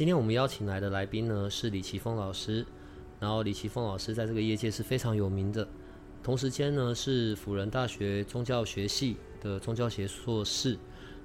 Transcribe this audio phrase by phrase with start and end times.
[0.00, 2.64] 今天我们邀请来的来宾呢是李奇峰老师，
[3.18, 5.68] 然后李奇峰老师在这个业界是非常有名的，
[6.22, 10.70] 同时间呢是辅仁大学宗教学系的宗教学硕士，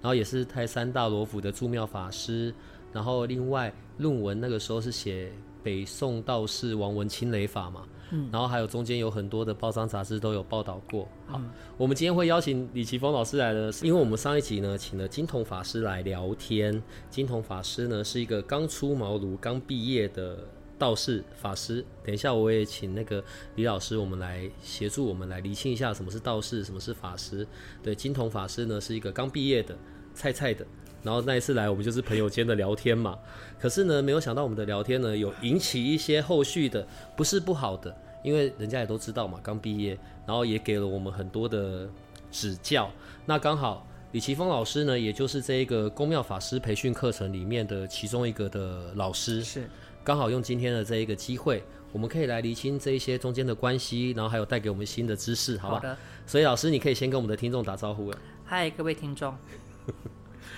[0.01, 2.53] 然后也是泰山大罗府的住庙法师，
[2.91, 5.31] 然后另外论文那个时候是写
[5.63, 11.07] 北宋道士王文清雷法嘛，嗯，然后还有中间有很多的报章杂志都有报道过。
[11.25, 11.41] 好，
[11.77, 16.81] 我们今天会邀请李奇峰老师来呢，是因为我们上一集呢请了金童法师来聊天。
[17.09, 20.37] 金童法师呢是一个刚出茅庐、刚毕业的
[20.77, 21.83] 道士法师。
[22.03, 23.23] 等一下我也请那个
[23.55, 27.47] 李老师，我们来协助我们来厘清一下什么是道士，什么是法师。
[27.81, 29.75] 对，金童法师呢是一个刚毕业的
[30.13, 30.65] 菜菜的。
[31.05, 33.15] 然后那一次来，我们就是朋友间的聊天嘛。
[33.59, 39.95] 可是呢，没有想到我们的聊天呢，有引起一些后续的，不是不好的，因为人家也都知道嘛，刚毕业，
[40.25, 41.87] 然后也给了我们很多的
[42.31, 42.89] 指教。
[43.23, 49.69] 那刚好李奇峰老师呢，也就是这一个公庙法师培训课程里面的其中一个的老师，是
[50.03, 55.75] 刚好用今天的这一个机会，我们可以来厘清这一些中间的关系，然后还有带给我们新的知识，好吧？
[55.75, 55.97] 好的。
[56.25, 58.17] 所以老师，你可以先跟我们的听众打招呼了。
[58.43, 59.35] 嗨，各位听众，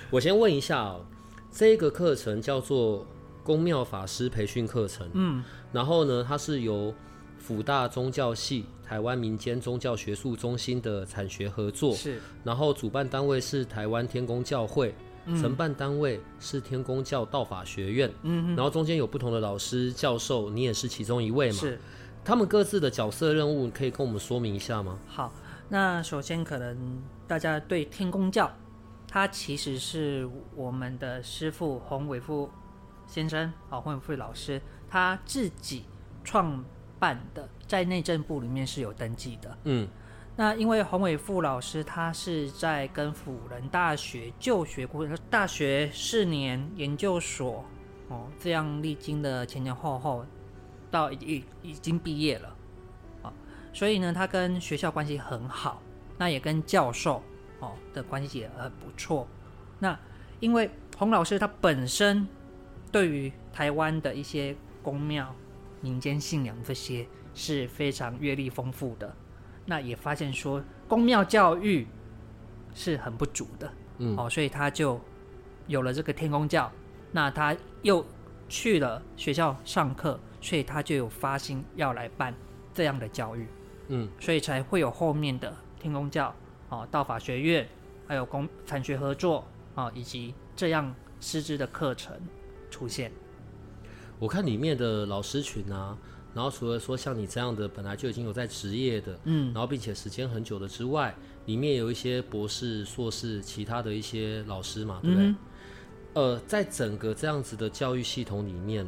[0.10, 1.06] 我先问一下哦，
[1.52, 3.06] 这个课程叫做
[3.44, 6.94] 公庙法师培训课程，嗯，然后呢，它是由
[7.38, 12.22] 辅大宗教系、台湾民间宗教学术中心的产学合作，是。
[12.44, 21.58] 然后主办单位是台湾天公教会，承办单位是天公教道法学院，嗯然后中间有不同的老师教授，你也是其中一位嘛？
[21.58, 21.80] 是。
[22.24, 24.98] 他们各自的角色任务可以跟我们说明一下吗？
[25.08, 25.34] 好。
[25.70, 26.78] 那首先可能
[27.28, 28.50] 大家对天公教，
[29.08, 32.50] 他其实是我们的师傅洪伟富
[33.06, 35.86] 先生啊，洪伟富老师他自己
[36.24, 36.64] 创
[37.00, 39.58] 办的，在内政部里面是有登记的。
[39.64, 39.88] 嗯
[40.40, 47.66] 那因为洪伟富老师他是在跟辅仁大学就学过大学四年研究所
[48.08, 50.24] 哦，这样历经的前前后后，
[50.92, 52.56] 到已已已经毕业了
[53.24, 53.34] 啊、
[53.74, 55.82] 所以呢，他跟学校关系很好，
[56.20, 57.24] 那也跟教授
[57.60, 59.28] 哦的关系也很不错。
[59.80, 59.98] 那
[60.40, 62.28] 因为洪老师他本身
[62.92, 65.34] 对于台湾的一些宫庙、
[65.82, 69.16] 民间信仰这些是非常阅历丰富的。
[69.66, 71.86] 那也发现说宫庙教育
[72.74, 75.00] 是很不足的，嗯哦，所以他就
[75.68, 76.72] 有了这个天公教。
[77.12, 78.06] 那他又
[78.48, 82.34] 去了学校上课，所以他就有发心要来办
[82.74, 83.48] 这样的教育，
[83.88, 86.34] 嗯所以才会有后面的天公教
[86.70, 87.68] 哦，道法学院，
[88.08, 89.46] 还有公产学合作
[89.76, 92.16] 啊、哦，以及这样师资的课程
[92.70, 93.12] 出现。
[94.20, 95.98] 我看里面的老师群啊，
[96.34, 105.26] 然后除了说像你这样的本来就已经有在职业的，嗯，然后并且时间很久的之外，里面有一些博士、硕士，其他的一些老师嘛，对不对？
[105.28, 105.36] 嗯
[106.14, 108.88] 呃，在整个这样子的教育系统里面，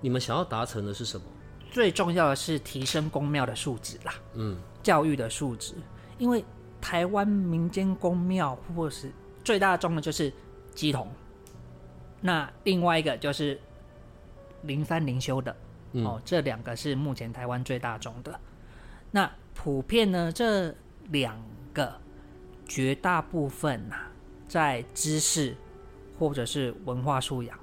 [0.00, 1.26] 你们想要达成的是什么？
[1.70, 5.74] 最重要的是提升公庙的素质啦，嗯教育的素质。
[6.16, 6.42] 因为
[6.84, 9.10] 台湾民间公庙或是
[9.42, 10.30] 最大众的就是
[10.74, 11.08] 鸡童，
[12.20, 13.58] 那另外一个就是
[14.64, 15.56] 灵山灵修的，
[15.92, 18.38] 嗯哦，这两个是目前台湾最大众的。
[19.10, 20.74] 那普遍呢，这
[21.08, 21.90] 两个
[22.66, 23.96] 绝大部分呐、
[24.46, 25.56] 在知识
[26.18, 27.58] 或者是文化素养，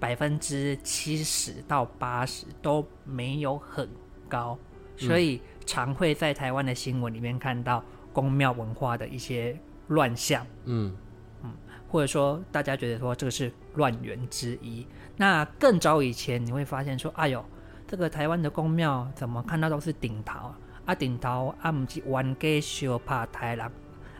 [0.00, 3.86] 百分之七十到八十都没有很
[4.26, 4.58] 高，
[4.96, 7.82] 所以常会在台湾的新闻里面看到
[8.12, 9.58] 宫庙文化的一些
[9.88, 10.46] 乱象。
[10.64, 10.96] 嗯
[11.42, 11.52] 嗯
[11.88, 14.86] 或者说大家觉得说这个是乱源之一。
[15.16, 17.44] 那更早以前你会发现说，哎呦，
[17.86, 20.52] 这个台湾的宫庙怎么看到都是顶桃
[20.86, 23.70] 啊，顶桃啊，唔是玩给修怕台郎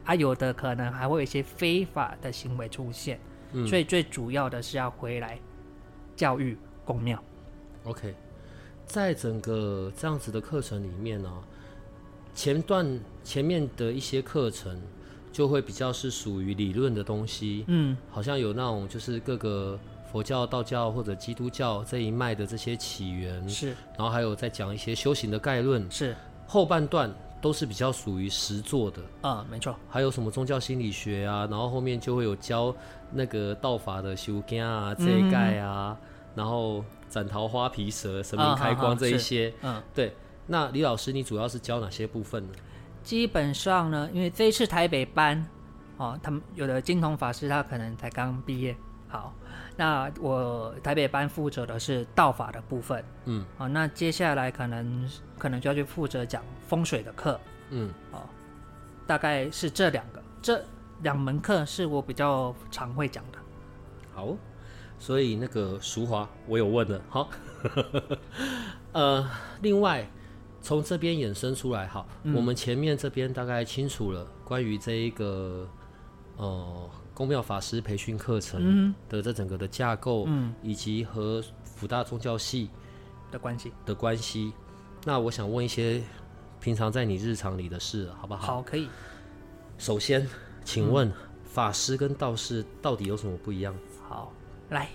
[0.04, 3.18] 啊，有的可能还会有一些非法的行为出现。
[3.52, 5.38] 嗯所以最主要的是要回来
[6.14, 7.20] 教育公庙。
[7.84, 8.14] ，OK，
[8.86, 11.30] 在整个这样子的课程里面呢、
[12.34, 14.80] 前段前面的一些课程
[15.32, 19.78] 就会比较是属于理论的东西，嗯，好像有那种就是各个
[20.12, 25.90] 佛教、道教或者基督教这一脉的这些起源，是然后还有在讲一些修行的概论。
[25.90, 26.14] 是，
[26.46, 29.02] 后半段都是比较属于实作的。
[29.22, 29.74] 啊，没错。
[29.88, 32.72] 还有什么宗教心理学啊，然后后面就会有教
[33.12, 35.98] 那个道法的修经啊、这一概啊，
[36.36, 36.84] 然后
[37.14, 39.54] 斩桃花皮蛇、神明开光这一些。
[39.62, 40.12] 嗯，对。
[40.48, 42.52] 那李老师，你主要是教哪些部分呢？
[43.04, 45.46] 基本上呢，因为这一次台北班，
[45.96, 48.74] 哦，他们有的金童法师他可能才刚毕业。
[49.06, 49.32] 好，
[49.76, 53.04] 那我台北班负责的是道法的部分。
[53.26, 55.08] 嗯，好，那接下来可能
[55.38, 57.38] 可能就要去负责讲风水的课。
[57.70, 58.22] 嗯，哦，
[59.06, 60.60] 大概是这两个，这
[61.02, 63.38] 两门课是我比较常会讲的。
[64.12, 64.36] 好，
[64.98, 67.00] 所以那个淑华，我有问了。
[67.08, 67.28] 好，
[68.92, 69.30] 呃，
[69.62, 70.08] 另外。
[70.66, 75.68] 从这边衍生出来，好，我们前面这边大概清楚了关于这一个
[76.38, 82.70] 呃公庙法师培训课程的这整个的架构，嗯，以及和福大宗教系
[83.30, 84.54] 的关系的关系。
[85.04, 86.02] 那我想问一些
[86.62, 88.54] 平常在你日常里的事，好不好？
[88.54, 88.88] 好，可以。
[89.76, 90.26] 首先，
[90.64, 91.12] 请问
[91.44, 93.76] 法师跟道士到底有什么不一样？
[94.08, 94.32] 好，
[94.70, 94.88] 来。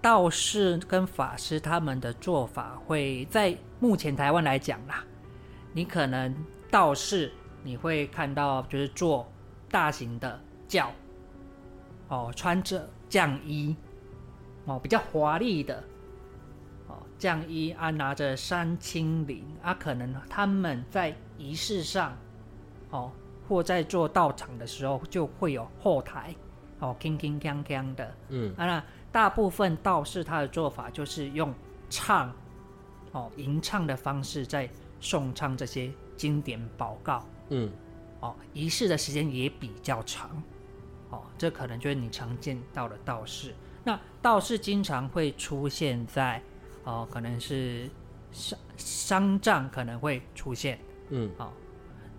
[0.00, 5.02] 道士跟法师他们的做法会在目前台湾来讲啦，
[5.72, 6.32] 你可能
[6.70, 7.32] 道士
[7.64, 9.28] 你会看到就是做
[9.68, 10.92] 大型的轿，
[12.06, 13.74] 哦，穿着将衣，
[14.66, 15.82] 哦，比较华丽的，
[16.86, 22.16] 哦，将衣啊，拿着三清铃啊，可能他们在仪式上，
[22.90, 23.10] 哦，
[23.48, 26.32] 或在做道场的时候就会有后台，
[26.78, 28.84] 哦，铿铿锵锵的，嗯，啊那。
[29.18, 31.52] 大部分道士他的做法就是用
[31.90, 32.32] 唱，
[33.10, 34.70] 哦，吟唱的方式在
[35.00, 37.68] 诵唱这些经典宝告，嗯，
[38.20, 40.40] 哦，仪式的时间也比较长，
[41.10, 43.52] 哦，这可能就是你常见到的道士。
[43.82, 46.40] 那道士经常会出现在，
[46.84, 47.90] 哦，可能是
[48.30, 50.78] 商商帐可能会出现，
[51.08, 51.52] 嗯，哦，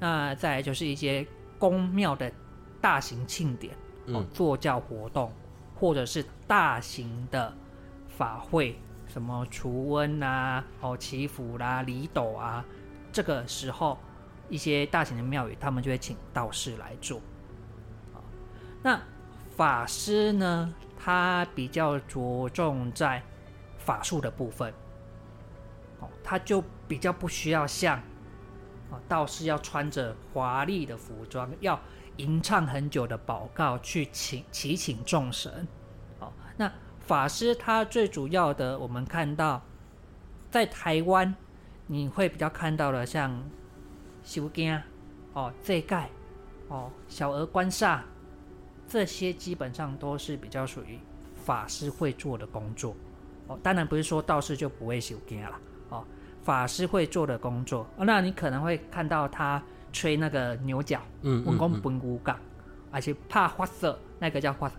[0.02, 1.26] 那再来就是一些
[1.58, 2.30] 宫庙的
[2.82, 3.74] 大型庆典，
[4.08, 5.32] 哦，坐教活动。
[5.80, 7.54] 或者是大型的
[8.10, 8.78] 法会，
[9.08, 12.66] 什么除瘟啊、哦祈福啦、礼斗啊，
[13.14, 13.98] 这个时候
[14.50, 17.22] 一些大型的庙宇，他们就会请道士来做。
[18.84, 19.00] 那
[19.56, 23.24] 法师呢，他比较着重在
[23.78, 24.74] 法术的部分，
[26.02, 28.02] 哦，他就比较不需要像
[29.08, 31.80] 道士要穿着华丽的服装要。
[32.20, 35.66] 吟唱很久的祷告，去请祈请众神。
[36.20, 36.70] 哦，那
[37.00, 39.62] 法师他最主要的，我们看到
[40.52, 41.34] 在台湾，
[41.88, 43.42] 你会比较看到的，像
[44.22, 44.78] 修经
[45.34, 46.10] 哦、这盖
[46.68, 48.02] 哦、小额观煞，
[48.86, 51.00] 这些基本上都是比较属于
[51.34, 52.94] 法师会做的工作。
[53.48, 55.60] 哦，当然不是说道士就不会修经了。
[55.88, 56.06] 哦，
[56.44, 59.64] 法师会做的工作，哦，那你可能会看到他。
[59.92, 62.38] 吹那个牛角，嗯，文工本骨杠，
[62.92, 64.72] 而且怕花色，那个叫花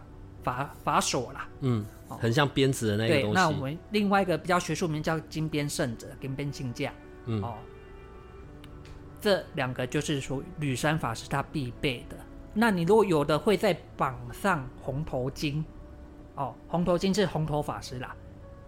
[0.43, 3.35] 法法锁啦，嗯，很像鞭子的那个东西。
[3.35, 6.93] 那我们另外一个比较学术名叫金鞭圣者，金鞭信架，
[7.27, 7.55] 嗯，哦，
[9.21, 12.17] 这两个就是说吕山法师他必备的。
[12.53, 15.63] 那你如果有的会在绑上红头巾，
[16.35, 18.15] 哦，红头巾是红头法师啦，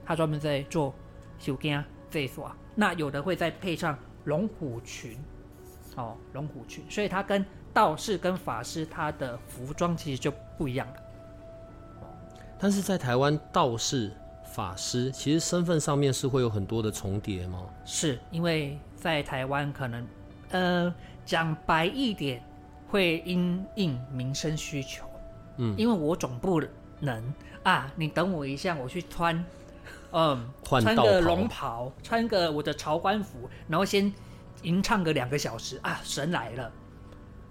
[0.05, 0.95] 他专门在做
[1.38, 2.50] 修经这一所。
[2.75, 5.19] 那有的会再配上龙虎裙。
[5.97, 10.95] 哦，龙虎裙，所以它跟道士跟法师他的服装其实就不一样了。
[12.59, 14.11] 但是在台湾，道士、
[14.45, 17.66] 法师其实身份上面是会有很多的重叠吗？
[17.85, 20.07] 是因为在台湾可能，
[20.50, 22.43] 呃，讲白一点，
[22.88, 25.05] 会因应民生需求。
[25.57, 26.62] 嗯，因为我总不
[27.00, 29.45] 能啊，你等我一下，我去穿，
[30.12, 34.12] 嗯，穿个龙袍，穿个我的朝官服，然后先。
[34.62, 36.73] 吟唱个两个小时啊，神来了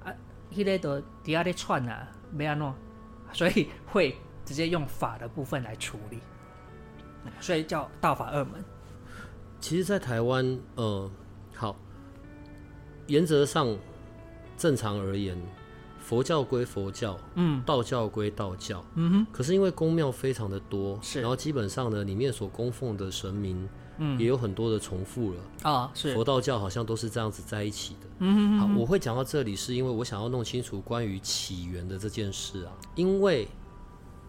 [0.03, 0.13] 啊！
[0.49, 2.73] 伊咧都底下咧串啊，没安诺，
[3.33, 6.19] 所以会直接用法的部分来处理，
[7.39, 8.63] 所以叫道法二门。
[9.59, 11.11] 其实，在台湾，呃，
[11.53, 11.75] 好，
[13.07, 13.77] 原则上
[14.57, 15.37] 正常而言，
[15.99, 19.27] 佛教归佛教，嗯，道教归道教，嗯哼。
[19.31, 23.67] 可是因为宫庙非常的多，是，然后基本上呢，里面所供奉的神明。
[24.03, 28.07] 嗯，也有很多的重复了啊，是佛道教好像都是这样子在一起的。
[28.17, 32.73] 嗯，好，我会讲到这里，是因为我想要弄清楚关于起源的这件事啊。
[32.95, 33.47] 因为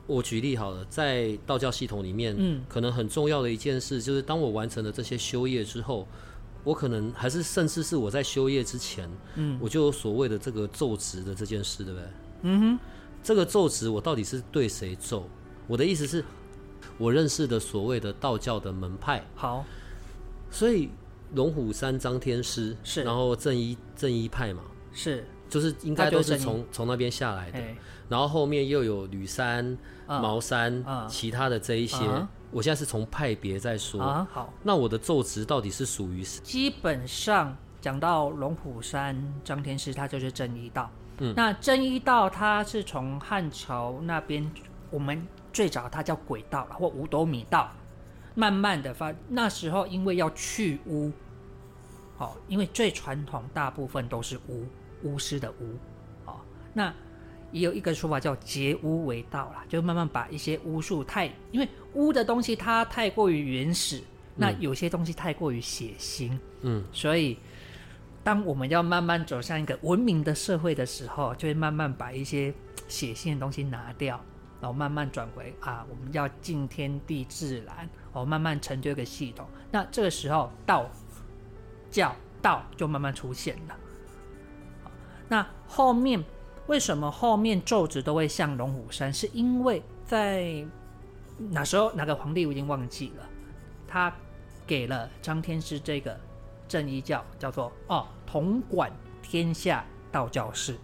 [0.07, 6.07] 我举例好了，在道教系统里面，嗯，可能很重要的一件事就是，当我完成了这些修业之后，
[6.65, 12.09] 我可能还是甚至是我在修业之前，嗯，我就有所谓的这个奏职的这件事，对不对？
[12.43, 12.79] 嗯哼，
[13.23, 15.27] 这个奏职我到底是对谁奏？
[15.67, 16.23] 我的意思是。
[16.99, 19.65] 我认识的所谓的道教的门派，好，
[20.51, 20.91] 所以
[21.35, 23.03] 龙虎山张天师是。
[23.03, 27.59] 然后正一正一派嘛，是，就是应该都是从从那边下来的。
[27.59, 27.77] 哎，
[28.09, 30.19] 然后后面又有吕山、啊。
[30.19, 31.07] 茅山、啊。
[31.09, 32.05] 其他的这一些。
[32.05, 34.03] 啊我现在是从派别在说。
[34.03, 40.91] 啊，好，那我的奏值到底是属于基本上讲到龙虎山张天师，他就是正一道。
[41.21, 44.53] 嗯，那正一道他是从汉朝那边，
[44.91, 47.71] 我们最早它叫鬼道或五斗米道，
[48.35, 49.13] 慢慢的发。
[49.29, 51.13] 那时候因为要去污，
[52.19, 54.65] 哦，因为最传统大部分都是巫
[55.03, 55.77] 巫师的巫，
[56.25, 56.41] 哦，
[56.73, 56.93] 那
[57.51, 64.03] 也有一个说法叫结巫为道啦，就慢慢把一些巫术太，因为巫的东西它太过于原始，
[64.37, 67.37] 那有些东西太过于血腥，嗯，所以
[68.25, 72.55] 当我们要慢慢走向一个文明的社会的时候，就会慢慢把一些
[72.89, 74.19] 血腥的东西拿掉，
[74.63, 79.45] 然后慢慢转回啊，我们要敬天地自然，哦，慢慢成就一个系统。
[79.73, 80.89] 那这个时候道
[81.91, 83.77] 教道就慢慢出现了。
[85.29, 86.23] 那后面
[86.69, 89.13] 为什么后面咒子都会像龙虎山？
[89.13, 90.65] 是因为在
[91.51, 93.29] 哪时候哪个皇帝我已经忘记了，
[93.89, 94.15] 他
[94.65, 96.17] 给了张天师这个
[96.69, 98.93] 正一教叫做哦统管
[99.23, 100.79] 天下道教事，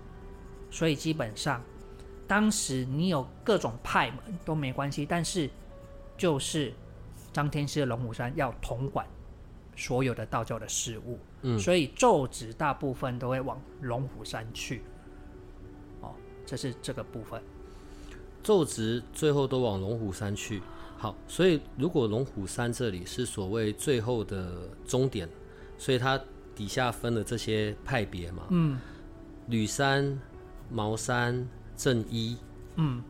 [0.68, 1.62] 所以基本上
[2.28, 5.50] 当时你有各种派门都没关系，但是
[6.16, 6.72] 就是
[7.32, 9.04] 张天师的龙虎山要统管
[9.74, 14.82] 所有的道教的事物，嗯所以咒旨大部分都会往龙虎山去。
[16.02, 17.42] 哦，这是这个部分。
[18.42, 20.62] 奏值最后都往龙虎山去。
[20.96, 25.28] 好，所以如果龙虎山这里是所谓最后的终点，
[25.78, 26.20] 所以它
[26.54, 28.78] 底下分了这些派别嘛，嗯
[29.46, 30.20] 吕山、
[30.68, 32.36] 茅山、正一，
[32.74, 33.02] 嗯，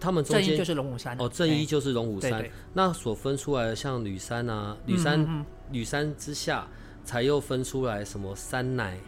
[0.00, 2.30] 他们中间正一就是龙虎山哦，正一哎就是龙虎山。
[2.32, 2.52] 对对。
[2.72, 6.66] 那所分出来的像吕山啊，吕山、吕山之下
[7.04, 8.98] 才又分出来什么山奶，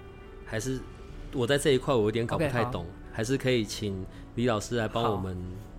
[0.44, 0.78] 还是
[1.32, 2.58] 我在这一块我有点搞不 OK，好。
[2.62, 5.36] 太懂还是可以请李老师来帮我们。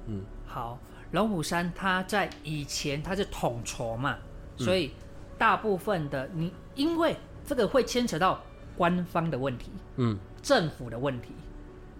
[0.08, 0.80] 嗯，好，
[1.12, 4.18] 龙虎山它在以前它是统筹嘛，
[4.58, 4.92] 所以
[5.38, 7.16] 大部分的你因为
[7.46, 8.44] 这个会牵扯到
[8.76, 11.30] 官方的问题，嗯，政府的问题。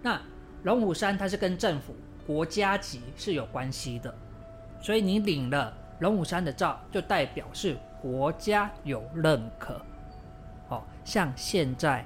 [0.02, 0.20] 那
[0.64, 1.94] 龙虎山它是跟政府、
[2.26, 4.14] 国家级是有关系的，
[4.80, 9.80] 所以你领了龙虎山的照，就代表是国家有认可。
[10.68, 12.04] 哦，像现在，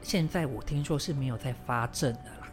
[0.00, 2.48] 现在我听说是没有在发证的啦，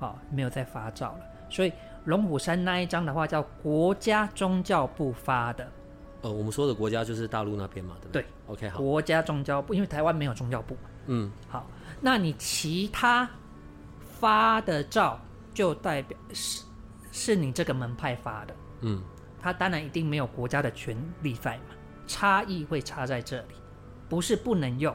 [0.00, 1.20] 哦，没有在发照了。
[1.48, 1.72] 所以
[2.04, 5.68] 龙虎山那一张的话，叫国家宗教部发的，
[6.22, 10.76] 呃，我们说的国家就是大陆那边嘛，对不对对？OK，好，国家宗教部，因为台湾没有宗教部。
[11.06, 11.66] 嗯，好，
[12.00, 13.28] 那你其他
[14.20, 15.18] 发的照
[15.54, 16.62] 就代表是
[17.10, 19.02] 是你这个门派发的，嗯，
[19.40, 21.74] 它当然一定没有国家的权利在嘛，
[22.06, 23.54] 差异会差在这里，
[24.08, 24.94] 不是不能用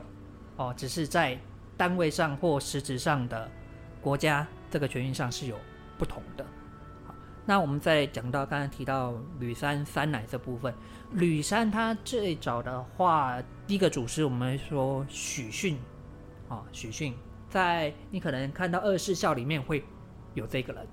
[0.57, 1.37] 哦，只是在
[1.75, 3.49] 单位上或实质上的
[3.99, 5.57] 国家这个权益上是有
[5.97, 6.45] 不同的。
[7.05, 7.15] 好，
[7.45, 10.73] 那我们再讲到刚才提到吕山三奶这部分，
[11.11, 15.77] 吕山他最早的话，第一个祖师我们说许逊，
[16.47, 17.13] 啊、许逊，
[17.49, 19.83] 在你可能看到二世孝里面会
[20.33, 20.87] 有这个人，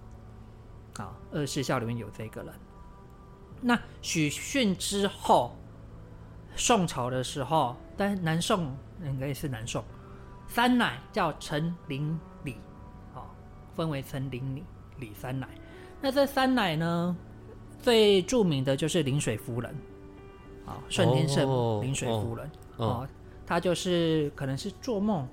[0.99, 2.53] 啊，二世孝里面有这个人。
[3.61, 5.57] 那许逊之后，
[6.57, 9.85] 宋朝的时候，但南宋应该是南宋，
[10.49, 12.57] 三奶叫陈林李，
[13.15, 13.27] 啊，
[13.75, 14.65] 分为陈林李
[14.99, 15.49] 李三奶。
[16.01, 17.17] 那这三奶呢，
[17.81, 19.75] 最著名的就是临水夫人，
[20.67, 23.09] 啊、顺天圣哦母临水夫人，哦哦，
[23.47, 25.27] 她就是可能是做梦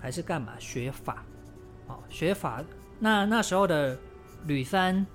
[0.00, 0.52] 还是干嘛？
[0.58, 1.24] 学法，
[1.86, 2.62] 哦，学法。
[2.98, 3.98] 那那时候的
[4.46, 5.06] 吕山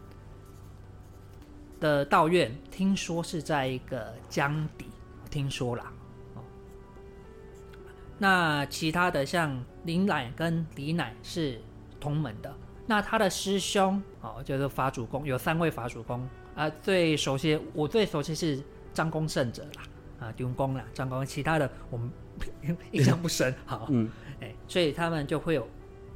[1.80, 4.86] 的道院，听说是在一个江底，
[5.30, 5.92] 听说啦。
[6.36, 6.42] 哦，
[8.18, 11.60] 那其他的像林乃跟李乃是
[12.00, 12.54] 同门的，
[12.86, 18.64] 那他的师兄哦，就是法主公，有三位法主公啊、最熟悉我最熟悉是
[18.94, 19.84] 张公圣者啦，
[20.24, 22.10] 啊，丢公啦，张公，其他的我们
[22.92, 23.54] 印象不深。
[23.66, 25.68] 好，嗯，哎，所以他们就会有，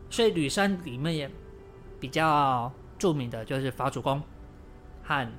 [0.10, 1.30] 所以吕山里面也
[2.00, 4.24] 比较著名的就是法主公
[5.04, 5.30] 和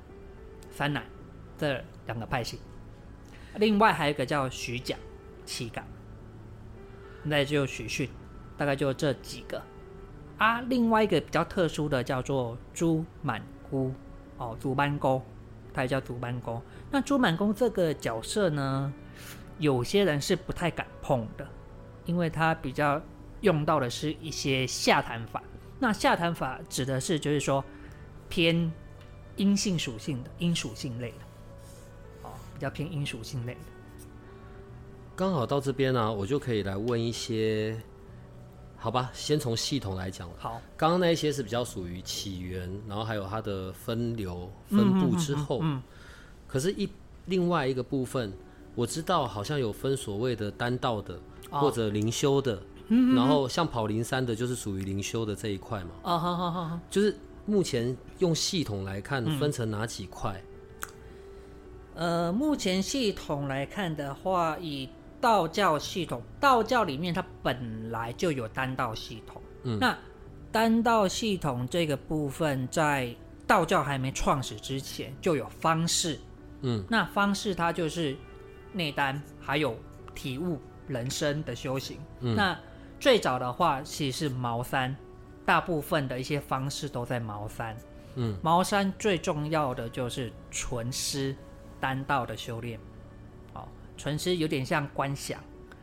[0.69, 1.03] 三奶
[1.57, 2.59] 这两个派系，
[3.55, 4.95] 另外还有一个叫徐甲、
[5.45, 5.83] 七港，
[7.23, 8.07] 那就许逊，
[8.55, 9.61] 大概就这几个。
[10.37, 10.61] 啊。
[10.61, 13.91] 另外一个比较特殊的叫做朱满姑
[14.37, 15.21] 哦，朱班公，
[15.73, 16.61] 他也叫朱班公。
[16.91, 18.93] 那朱满公这个角色呢，
[19.57, 21.47] 有些人是不太敢碰的，
[22.05, 23.01] 因为他比较
[23.41, 25.41] 用到的是一些下坛法。
[25.79, 27.63] 那下坛法指的是就是说
[28.27, 28.71] 偏
[29.37, 31.17] 阴性属性的、阴属性类的，
[32.23, 33.59] 哦，比较偏阴属性类的。
[35.15, 37.77] 刚好到这边呢、我就可以来问一些，
[38.81, 40.29] 好吧，先从系统来讲。
[40.37, 45.59] 好，刚刚那一些是比较属于起源，然后还有它的分流分布之后。
[45.61, 45.83] 嗯，
[46.47, 46.89] 可是一
[47.25, 48.31] 另外一个部分，
[48.75, 51.19] 我知道好像有分所谓的单道的、
[51.49, 55.91] 或者灵修的，然后像跑灵山的，就是属于灵修的这一块嘛。
[56.03, 60.41] 啊，好好好好，就是目前用系统来看，分成哪几块？
[61.95, 64.87] 呃，目前系统来看的话，以
[65.21, 69.41] 道教系统，道教里面它本来就有丹道系统。
[69.63, 69.97] 嗯，那
[70.51, 73.13] 丹道系统这个部分，在
[73.45, 76.19] 道教还没创始之前就有方式。
[76.61, 78.15] 嗯，那方式它就是
[78.73, 79.77] 内丹，还有
[80.15, 81.97] 体悟人生的修行。
[82.21, 82.57] 嗯，那
[82.99, 84.95] 最早的话其实是茅山，
[85.45, 87.75] 大部分的一些方式都在茅山。
[88.15, 91.35] 嗯，茅山最重要的就是纯师
[91.79, 92.79] 丹道的修炼。
[93.99, 95.39] 哦，纯师有点像观想。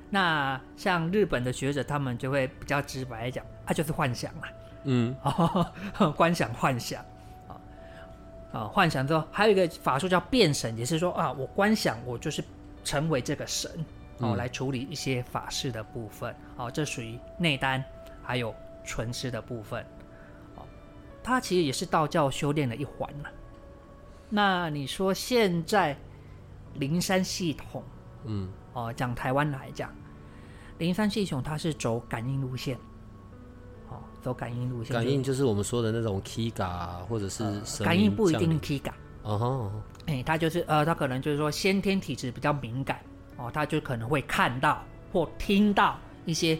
[0.08, 4.48] 那像日本的学者，他们就会比较直白地讲，它就是幻想啦。
[4.84, 7.04] 嗯， 哦，观想幻想
[7.48, 7.60] 啊
[8.52, 12.42] 啊，幻想之后还有一个法术叫变神，也是说啊，我观想我就是
[12.84, 13.70] 成为这个神
[14.18, 17.84] 哦，来处理一些法事的部分哦，这属于内丹
[18.22, 18.54] 还有
[18.84, 19.84] 纯师的部分
[20.54, 20.62] 哦，
[21.22, 23.28] 它其实也是道教修炼的一环嘛。
[24.30, 25.96] 那你说现在
[26.74, 27.82] 灵山系统，
[28.26, 29.90] 嗯，哦，讲台湾来讲，
[30.78, 32.76] 灵山系统它是走感应路线，
[33.88, 39.72] 哦，走感应路线，感应就是我们说的那种 Kiga 啊，或者是神感应不一定是感，哦吼，
[40.06, 43.00] 哎，他就是呃，他可能就是说先天体质比较敏感
[43.36, 46.58] 哦，他就可能会看到或听到一些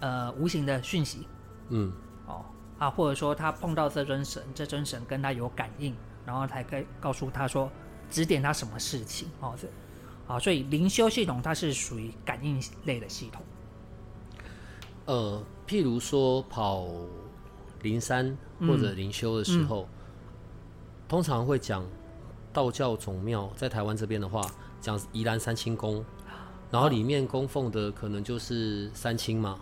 [0.00, 1.26] 呃无形的讯息
[1.68, 1.92] 嗯。
[2.26, 2.44] 哦
[2.78, 7.70] 啊，或者说他碰到这尊神，这尊神跟他有感应，然后才可以告诉他说
[8.10, 9.66] 指点他什么事情哦，这
[10.26, 13.42] 啊，所以灵修系统它是属于感应类的系统。
[15.04, 16.88] 呃，譬如说跑
[17.82, 19.88] 灵山或者灵修的时候，
[21.08, 21.86] 通常会讲
[22.52, 24.40] 道教总庙，在台湾这边的话，
[24.80, 26.04] 讲宜兰三清宫，
[26.72, 29.60] 然后里面供奉的可能就是三清嘛，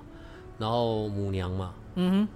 [0.58, 2.28] 然后母娘嘛，嗯哼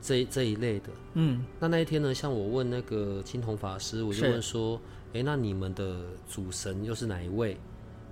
[0.00, 0.88] 这这一类的。
[1.12, 4.80] 嗯，那那一天呢，像我问那个青铜法师，我就问说，
[5.12, 7.58] 诶，那你们的主神又是哪一位？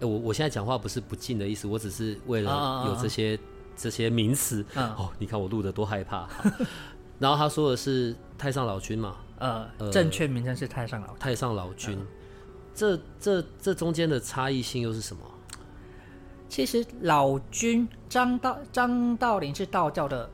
[0.03, 3.39] 诶，我我现在讲话不是不敬的意思，我只是为了有这些
[3.77, 4.65] 这些名词。
[4.75, 6.29] 嗯哦，你看我录的多害怕。
[7.19, 11.17] 然后他说的是太上老君嘛， 呃，呃正确名称是太上老君。
[11.21, 11.97] 太上老君，
[12.75, 15.23] 这这这中间的差异性又是什么？
[16.49, 20.29] 其实老君张道张道陵是道教的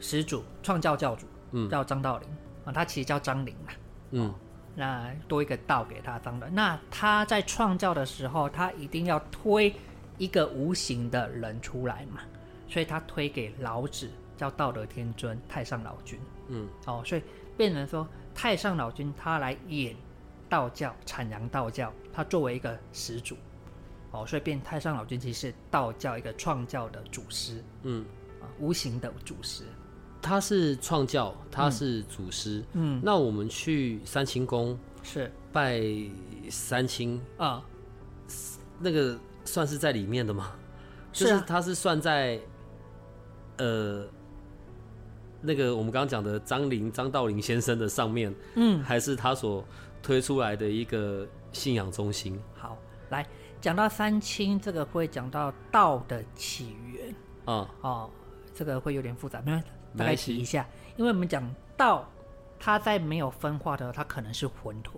[0.00, 2.28] 始祖，创教教主，嗯叫张道陵
[2.64, 3.72] 啊，他其实叫张陵啊。
[4.12, 4.34] 嗯
[4.74, 9.74] 那多一个道给他当的，那他在创教的时候，他一定要推
[10.16, 12.20] 一个无形的人出来嘛，
[12.68, 16.18] 所以他推给老子，叫道德天尊太上老君。
[16.48, 17.22] 嗯，哦，所以
[17.56, 19.94] 变成说太上老君他来演
[20.48, 23.36] 道教，阐扬道教，他作为一个始祖，
[24.12, 28.04] 哦，所以变太上老君其实是道教一个创教的祖师嗯，
[28.40, 29.64] 啊，无形的祖师。
[30.22, 32.62] 他是创教，他是祖师。
[32.74, 35.30] 嗯，那我们去三清宫是。
[35.52, 35.82] 拜
[36.48, 37.60] 三清，啊、
[38.78, 40.52] 那个算是在里面的吗？
[41.12, 41.44] 就是是啊。
[41.44, 42.38] 它是算在
[43.58, 44.06] 呃
[45.40, 49.64] 那个我们刚刚讲的张陵张道陵先生的上面，嗯，还是他所
[50.00, 52.40] 推出来的一个信仰中心？
[52.54, 52.78] 好，
[53.08, 53.26] 来
[53.60, 57.12] 讲到三清，这个会讲到道的起源。
[57.46, 58.10] 啊、哦，
[58.54, 61.42] 这个会有点复杂，没关系，大概提一下，因为我们讲
[61.76, 62.08] 道，
[62.58, 64.90] 它在没有分化的，它可能是混沌，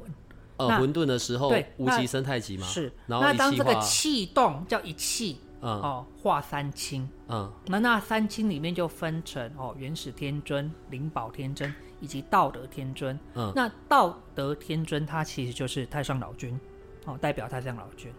[0.56, 5.80] 呃，混沌的时候对无极生太极嘛，是，然后那当这个气动叫一气嗯。
[5.80, 7.50] 哦，化三清，嗯。
[7.66, 13.18] 那那三清里面就分成哦，元始天尊、灵宝天尊以及道德天尊。
[13.34, 13.52] 嗯。
[13.54, 16.58] 那道德天尊他其实就是太上老君，
[17.06, 18.12] 哦，代表太上老君。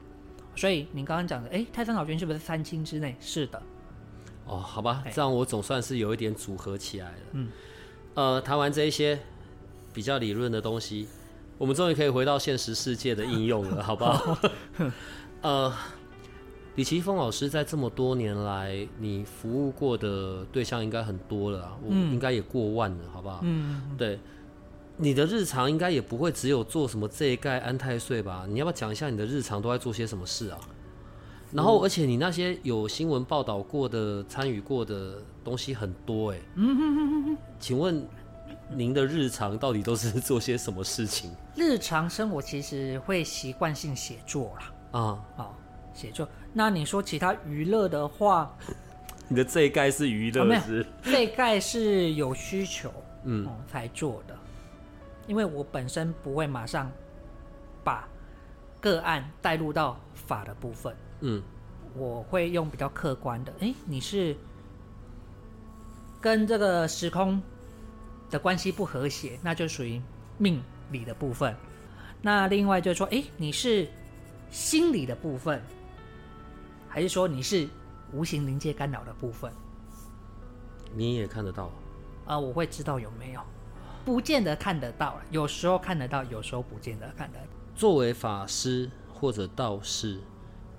[0.56, 3.16] 所以你刚刚讲的，哎，太上老君是不是三清之内？
[3.20, 3.62] 是的，
[4.46, 7.18] 哦，好吧哎，这样我总算是有一点组合起来了。
[7.34, 7.50] 嗯，
[8.16, 9.20] 呃，谈完这一些
[9.94, 11.08] 比较理论的东西，
[11.58, 14.38] 我们终于可以回到现实世界的应用了， 好不好？
[15.42, 15.74] 呃，
[16.76, 23.40] 李奇峰老师在这么多年来，你服务过的对象应该很多了啊，我嗯应该也过万了，好不好？
[23.44, 24.20] 嗯，对，
[24.98, 28.46] 你的日常应该也不会只有做什么这一盖安泰岁吧？
[28.48, 30.60] 你要不要讲一下你的日常都在做些什么事啊？
[31.54, 38.06] 然后，而且你那些有新闻报道过的、参与过的东西很多哎嗯、请问
[38.70, 45.00] 您的日常到底都是 做些什么事情日常生活其实会习惯性写作啦。
[45.00, 45.00] 啊？
[45.38, 45.48] 哦，
[45.94, 46.28] 写作。
[46.54, 48.56] 那你说其他娱乐的话，
[49.30, 50.84] 你的这一盖是娱哦没有？
[51.04, 52.92] 这概是有需求
[53.26, 54.36] 嗯哦才做的，
[55.28, 56.92] 因为我本身不会马上
[57.84, 58.08] 把
[58.82, 61.42] 个案带入到法的部分，嗯
[61.96, 64.36] 我会用比较客观的，诶，你是
[66.20, 67.42] 跟这个时空
[68.30, 70.02] 的关系不和谐，那就属于
[70.38, 71.56] 命理的部分。
[72.22, 73.88] 那另外就是说，诶，你是
[74.50, 75.62] 心理的部分，
[76.90, 77.70] 还是说你是
[78.12, 79.52] 无形临界干扰的部分？
[80.94, 81.72] 你也看得到。
[82.26, 83.42] 啊，我会知道有没有，
[84.04, 87.46] 不见得看得到，有时候看得到，有时候不见得看得到。
[87.76, 90.20] 作为法师或者道士，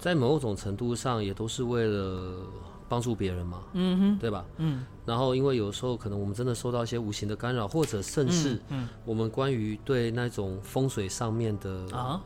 [0.04, 2.46] 在某种程度上也都是为了
[2.90, 4.44] 帮助别人嘛，嗯哼，对吧？
[4.58, 12.22] 嗯然后，因为有时候可能我们真的受到一些无形的干扰，或者甚至嗯我们关于对那种风水上面的啊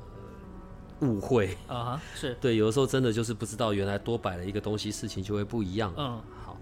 [1.02, 5.94] 误会，啊是对，有的时候真的就是不知道原来多摆了一个东西，事情就会不一样。
[5.96, 6.56] 嗯好，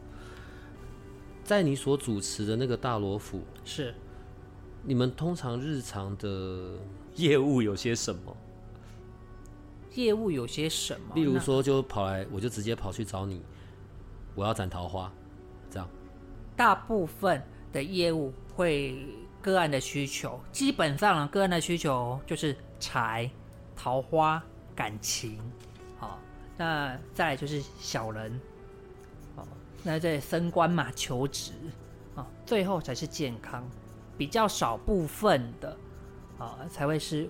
[1.44, 3.94] 在你所主持的那个大罗府，是
[4.82, 6.72] 你们通常日常的
[7.14, 8.36] 业务有些什么？
[9.96, 11.14] 业务有些什么？
[11.14, 13.42] 例如说，就跑来，我就直接跑去找你，
[14.34, 15.10] 我要斩桃花，
[15.70, 15.88] 这样。
[16.54, 18.98] 大部分的业务会
[19.42, 23.30] 个案的需求，基本上，个案的需求就是财、
[23.74, 24.42] 桃花、
[24.74, 25.38] 感情，
[25.98, 26.18] 好、
[26.56, 28.40] 那再就是小人，
[29.36, 29.46] 哦，
[29.82, 31.52] 那在升官嘛，求职，
[32.14, 33.66] 啊、最后才是健康，
[34.18, 35.76] 比较少部分的
[36.38, 37.28] 啊、才会是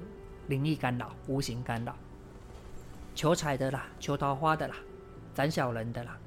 [0.48, 1.96] 灵异干扰、无形干扰，
[3.16, 4.76] 求财的啦，求桃花的啦，
[5.35, 6.18] 斩小人的啦，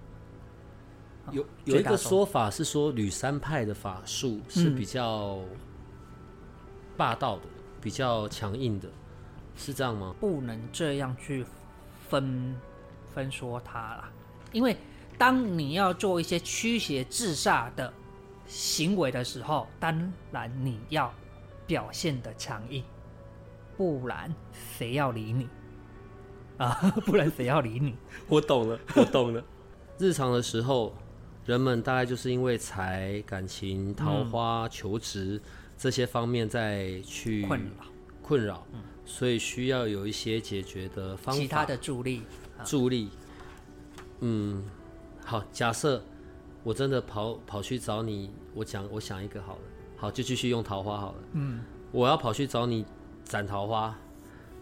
[1.29, 5.39] 有有一个说法是说，吕三派的法术是嗯比较
[6.97, 7.43] 霸道的，
[7.79, 8.89] 比较强硬的，
[9.55, 10.15] 是这样吗？
[10.19, 11.45] 不能这样去
[12.09, 12.59] 分
[13.13, 14.11] 分说他啦，
[14.51, 14.75] 因为
[15.15, 17.93] 当你要做一些驱邪治煞的
[18.47, 21.13] 行为的时候，当然你要
[21.67, 22.83] 表现的强硬，
[23.77, 25.47] 不然谁要理你
[26.59, 26.75] 啊？
[27.07, 27.95] 不然谁要理你？
[28.27, 29.43] 我懂了，我懂了。
[29.97, 30.95] 日常的时候，
[31.45, 35.41] 人们大概就是因为财、感情、桃花、求职
[35.77, 37.85] 这些方面在去困扰
[38.21, 38.63] 困扰，
[39.05, 41.41] 所以需要有一些解决的方法。
[41.41, 42.21] 其他的助力，
[42.63, 43.09] 助力。
[44.19, 44.63] 嗯，
[45.25, 46.03] 好，假设
[46.63, 49.61] 我真的跑跑去找你，我讲我想一个好了，
[49.97, 51.17] 好就继续用桃花好了。
[51.33, 52.85] 嗯，我要跑去找你
[53.23, 53.97] 斩桃花，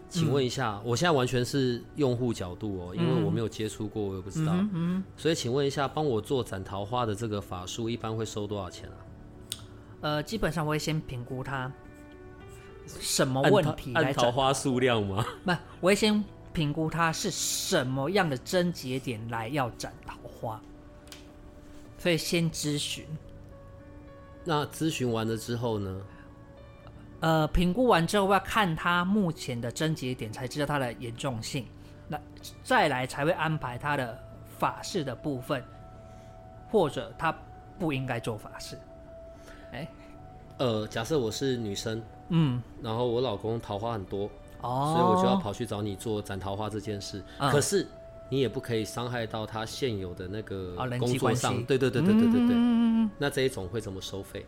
[0.08, 4.52] 请问一下，我现在完全是用户角度哦，因为我没有接触过，我也不知道。
[4.72, 8.96] 嗯所以请问一下，帮我做斩桃花的这个法术，一般会收多少钱啊？
[10.00, 11.70] 呃，基本上我会先评估它
[12.86, 15.26] 什么问题来按桃花数量吗？
[15.44, 20.60] 不，我会先评估它是什么样的症结点来要斩桃花，
[21.98, 23.04] 所以先咨询。
[24.44, 26.00] 那咨询完了之后呢？
[27.20, 31.66] 呃，评估完之后要看他目前的症结点，才知道它的严重性。
[32.06, 32.18] 那
[32.62, 34.18] 再来才会安排他的
[34.58, 35.62] 法事的部分，
[36.70, 37.36] 或者他
[37.78, 38.78] 不应该做法事。
[39.72, 39.86] 哎，
[40.58, 44.30] 呃，假设我是女生，嗯，然后我老公桃花很多，
[44.62, 47.22] 哦，所以我就要跑去找你做斩桃花这件事。
[47.38, 47.86] 嗯可是
[48.30, 51.62] 你也不可以伤害到他现有的那个工作上。
[51.64, 52.56] 对对对对对对对。
[52.56, 54.46] 嗯那这一种会怎么收费？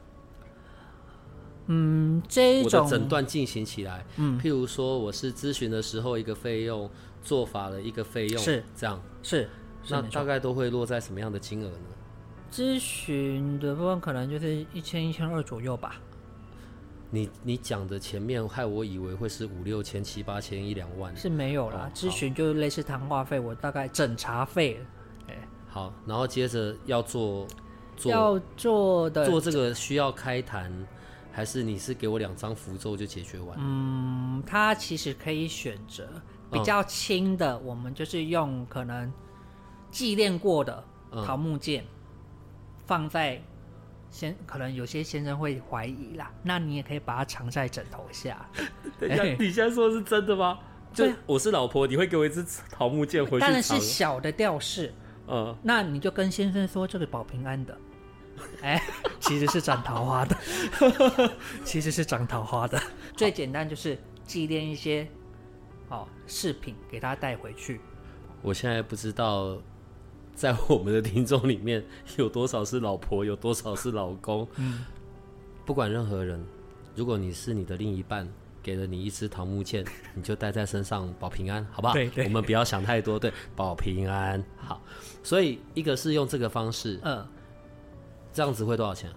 [1.72, 6.90] 嗯，这一我的种诊断进行起来，嗯譬如说我是咨询的时候一个费用，
[7.22, 9.00] 做法的一个费用，是这样。
[9.22, 9.48] 是
[9.84, 11.76] 是那没错大概都会落在什么样的金额呢？
[12.50, 15.94] 咨询的部分可能就是一千一千二左右吧。
[17.10, 21.16] 你你讲的前面害我以为会是五六千、七八千、一两万。
[21.16, 24.80] 是没有啦哦，咨询就是类似谈话费，我大概诊查费
[25.68, 27.46] 好，然后接着要做
[27.96, 30.72] 做要做的做这个需要开坛，
[31.32, 33.56] 还是你是给我两张符咒就解决完？
[33.60, 36.08] 嗯，他其实可以选择
[36.50, 39.12] 比较轻的，我们就是用可能
[39.90, 41.84] 祭炼过的嗯桃木剑
[42.86, 43.40] 放在
[44.10, 48.44] 先，可能有些先生会怀疑啦，那你也可以把它藏在枕头下，
[48.98, 49.36] 等一下，哎。
[49.38, 50.58] 你现在说的是真的吗？
[50.92, 54.92] 就我是老婆，你会给我一支桃木剑回去当然是小的吊饰，
[55.28, 57.78] 嗯，那你就跟先生说这个保平安的。
[58.62, 58.82] 哎，
[59.20, 60.36] 其实是长桃花的，
[61.64, 62.80] 其实是长桃花的。
[63.16, 65.06] 最简单就是祭奠一些
[65.88, 67.80] 哦饰品给他带回去。
[68.42, 69.56] 我现在不知道，
[70.34, 71.84] 在我们的听众里面
[72.16, 74.46] 有多少是老婆，有多少是老公。
[74.56, 74.84] 嗯，
[75.66, 76.42] 不管任何人，
[76.94, 78.26] 如果你是你的另一半，
[78.62, 81.94] 给了你一支桃木剑， 你就带在身上保平安，好不好？
[81.94, 84.42] 对对我们不要想太多，对，保平安。
[84.56, 84.82] 好，
[85.22, 87.26] 所以一个是用这个方式，嗯，
[88.32, 89.10] 这样子会多少钱？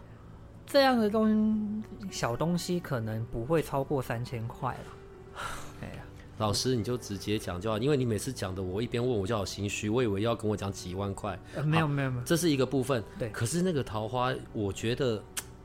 [0.65, 5.39] 这样的东小东西可能不会超过三千块了。
[5.81, 6.03] 哎呀，
[6.37, 13.03] 老师你就直接讲就好，因为你每次讲的我一边问我就好心虚，我以为要跟我讲几万块，呃没有没有没有，这是一个部分。
[13.19, 15.21] 对可是那个桃花，我觉得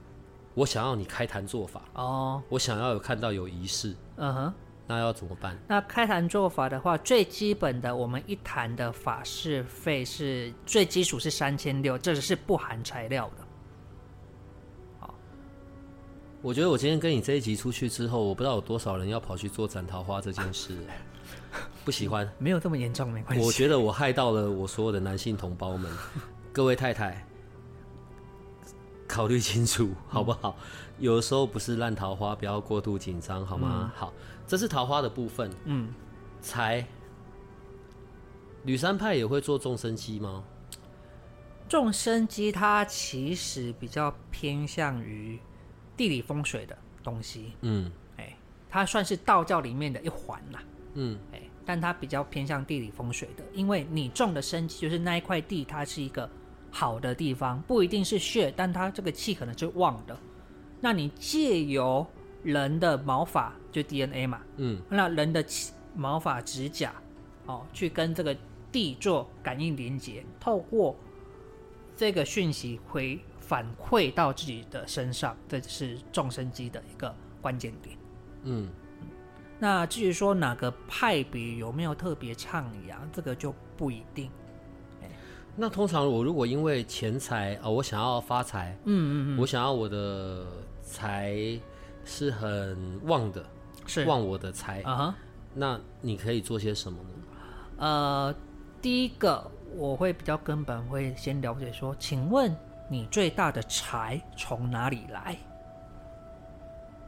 [0.55, 4.55] 我想要你开坛做法，哦，我想要有看到有仪式，嗯哼。
[4.89, 5.57] 那要怎么办？
[5.69, 13.45] 那开坛做法的话，最基本的，我们一坛的法事费是最基础是三千六，这是不含材料的。
[16.41, 20.73] 我觉得我今天跟你这一集出去之后，我不知道有多少人要跑去做斩桃花这件事，
[21.85, 22.27] 不喜欢。
[22.39, 23.45] 没有这么严重，没关系。
[23.45, 25.93] 我觉得我害到了我所有的男性同胞们，
[26.53, 27.27] 各位太太，
[29.09, 30.57] 考虑清楚好不好？
[31.01, 33.93] 有的时候不是烂桃花，不要过度紧张，好吗？
[33.97, 34.13] 好，
[34.49, 35.51] 这是桃花的部分。
[35.67, 35.93] 嗯，
[36.41, 36.85] 财，
[38.65, 40.43] 吕山派也会做众生机吗？
[41.69, 45.39] 众生机它其实比较偏向于
[45.95, 48.35] 地理风水的东西，嗯哎，
[48.71, 50.63] 它算是道教里面的一环啦，
[50.95, 56.27] 嗯哎，但它比较偏向地理风水的，因为你种的生机就是那一块地，它是一个
[56.71, 60.19] 好的地方，不一定是穴，但它这个气可能是旺的。
[60.81, 62.07] 那你借由
[62.43, 65.45] 人的毛发，就 DNA 嘛，嗯那人的
[65.95, 66.93] 毛发、指甲，
[67.47, 68.37] 哦，去跟这个
[68.71, 70.97] 地做感应连接，透过
[71.97, 77.97] 这个讯息回反馈到自己的身上，这是众生机的一个关键点。
[78.45, 78.69] 嗯，
[79.59, 84.31] 那至于说哪个派别有没有特别倡议啊，这个就不一定。
[85.61, 90.47] 那通常我如果因为钱财啊、我想要发财，嗯嗯嗯，我想要我的
[90.81, 91.59] 财
[92.09, 93.45] 是很旺的，
[93.87, 95.15] 是旺我的财，啊哈。
[95.55, 97.11] 那你可以做些什么呢？
[97.77, 98.35] 呃，
[98.81, 102.57] 第一个我会比较根本，会先了解说，请问
[102.89, 105.37] 你最大的财从哪里来？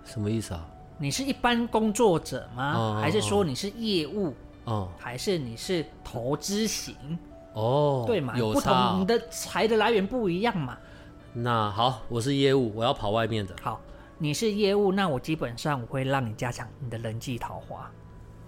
[0.05, 0.67] 什么意思啊？
[0.99, 2.75] 你是一般工作者吗？
[2.75, 4.35] 哦哦还是说你是业务？
[4.65, 6.95] 哦还是你是投资型？
[7.55, 8.35] 哦，对嘛？
[8.35, 10.77] 不有差哦、同，你的财的来源不一样嘛。
[11.33, 13.55] 那好，我是业务，我要跑外面的。
[13.63, 13.81] 好，
[14.23, 17.91] 你是业务，那我基本上我会让你加强你的人际桃花。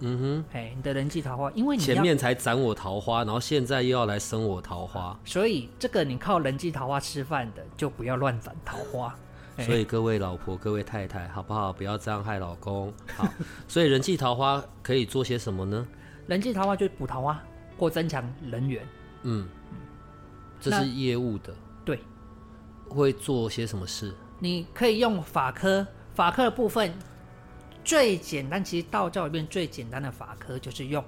[0.01, 9.17] 嗯哼哎，你的人际桃花，因为，你，前面才斩我桃花，然后现在又要来生我桃花，所以这个你靠人际桃花吃饭的，就不要乱斩桃花。
[9.57, 11.73] 哎所以各位老婆、各位太太，好不好？
[11.73, 12.93] 不要这样害老公。
[13.17, 13.27] 好，
[13.67, 15.89] 所以人际桃花可以做些什么呢？
[16.27, 17.43] 人际桃花就是补桃花
[17.79, 18.87] 或增强人缘。
[19.23, 19.49] 嗯，
[20.61, 21.99] 这是业务的，对，
[22.91, 24.13] 会做些什么事？
[24.43, 26.93] 你可以用法科，法科的部分
[27.85, 31.05] 最简单，其实道教里面最简单的法科就是用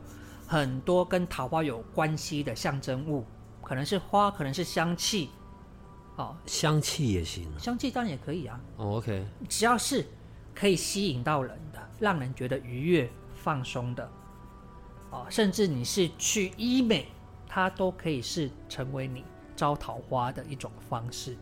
[0.46, 3.24] 很多跟桃花有关系的象征物，
[3.60, 5.30] 可能是花，可能是香气，
[6.14, 7.58] 哦，香气也行啊。
[7.58, 10.06] 香气当然也可以啊，哦，OK，只要是
[10.54, 14.08] 可以吸引到人的，让人觉得愉悦、放松的，
[15.10, 17.08] 哦，甚至你是去医美，
[17.48, 19.24] 它都可以是成为你
[19.56, 21.36] 招桃花的一种方式。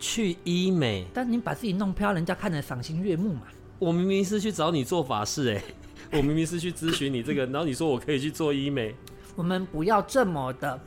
[0.00, 3.42] 去医美，但你把自己弄漂亮，人家看着赏心悦目嘛。
[3.78, 5.62] 我明明是去找你做法事哎、
[6.18, 8.94] 我明明是去咨询你这个，然后你说我可以去做医美，
[9.36, 10.80] 我们不要这么的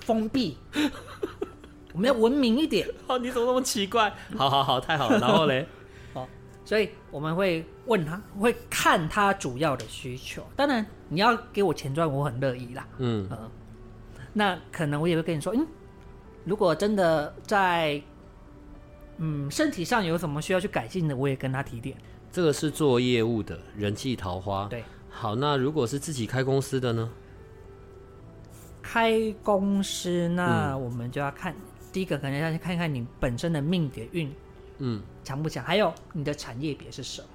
[0.00, 0.56] 封闭，
[1.92, 2.88] 我们要文明一点。
[3.06, 4.12] 哦，你怎么那么奇怪？
[4.36, 5.18] 好好好，太好了。
[5.18, 5.66] 然后嘞，
[6.64, 10.42] 所以我们会问他，会看他主要的需求。
[10.56, 12.88] 当然，你要给我钱赚，我很乐意啦。
[12.98, 13.50] 嗯，嗯，
[14.32, 15.66] 那可能我也会跟你说，嗯，
[16.44, 18.02] 如果真的在
[19.18, 21.96] 嗯身体上有什么需要去改进的，我也跟他提点。
[22.32, 24.66] 这个是做业务的人气桃花。
[24.68, 27.10] 对，好，那如果是自己开公司的呢？
[28.82, 31.54] 开公司，那我们就要看、
[31.92, 34.30] 第一个，可能要去看看你本身的命点运
[34.78, 37.28] 嗯，强不强，还有你的产业别是什么？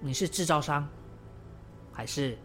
[0.00, 0.86] 你是制造商
[1.90, 2.36] 还是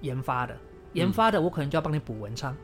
[0.00, 0.56] 研发的？
[0.94, 2.56] 研发的我可能就要帮你补文昌，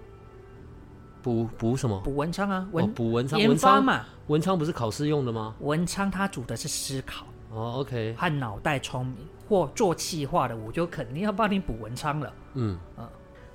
[1.27, 2.01] 补补什么？
[2.03, 5.57] 补文昌啊，哦文、，补文昌，研文昌，发嘛，文昌不是考试用的吗？
[5.59, 7.27] 文昌它主的是思考。
[7.51, 9.17] 哦，OK，和脑袋聪明
[9.49, 12.33] 或做气化的，我就肯定要帮你补文昌了。
[12.55, 12.79] 嗯。
[12.97, 13.09] 嗯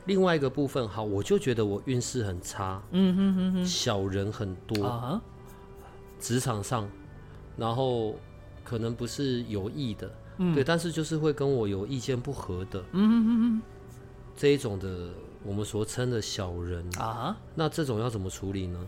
[0.05, 5.21] 另外一个部分，好，我就觉得我运势很差，嗯哼哼哼，小人很多，
[6.19, 6.89] 职场上，
[7.55, 8.15] 然后
[8.63, 10.53] 可能不是有意的，嗯。
[10.55, 13.61] 对，但是就是会跟我有意见不合的，嗯哼哼哼，
[14.35, 15.09] 这一种的，
[15.43, 17.37] 我们所称的小人，啊。
[17.55, 18.87] 那这种要怎么处理呢？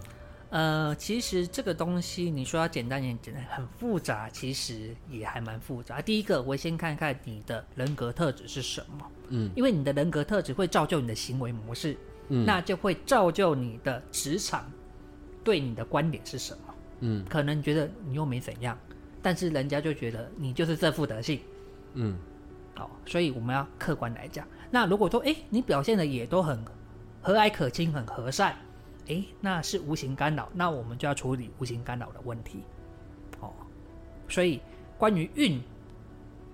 [0.49, 5.99] 呃，其实这个东西你说要简单也简单，很复杂，其实也还蛮复杂。
[5.99, 11.97] 第一个，我先看看你的人格特质是什么，嗯，因为你的人格特质会造就你的行为模式，
[12.29, 14.71] 嗯那就会造就你的职场
[15.43, 16.75] 对你的观点是什么。
[16.99, 18.77] 嗯可能觉得你又没怎样，
[19.23, 21.39] 但是人家就觉得你就是这副德性，
[21.95, 22.15] 嗯
[22.75, 24.47] 哦，所以我们要客观来讲。
[24.73, 26.59] 那如果说，哎，你表现的也都很
[27.21, 28.57] 和蔼可亲、很和善，
[29.07, 32.63] 哎，那是无形干扰，那我们就要处理无形干扰的问题。
[33.39, 33.53] 哦，
[34.27, 34.59] 所以
[34.97, 35.61] 关于运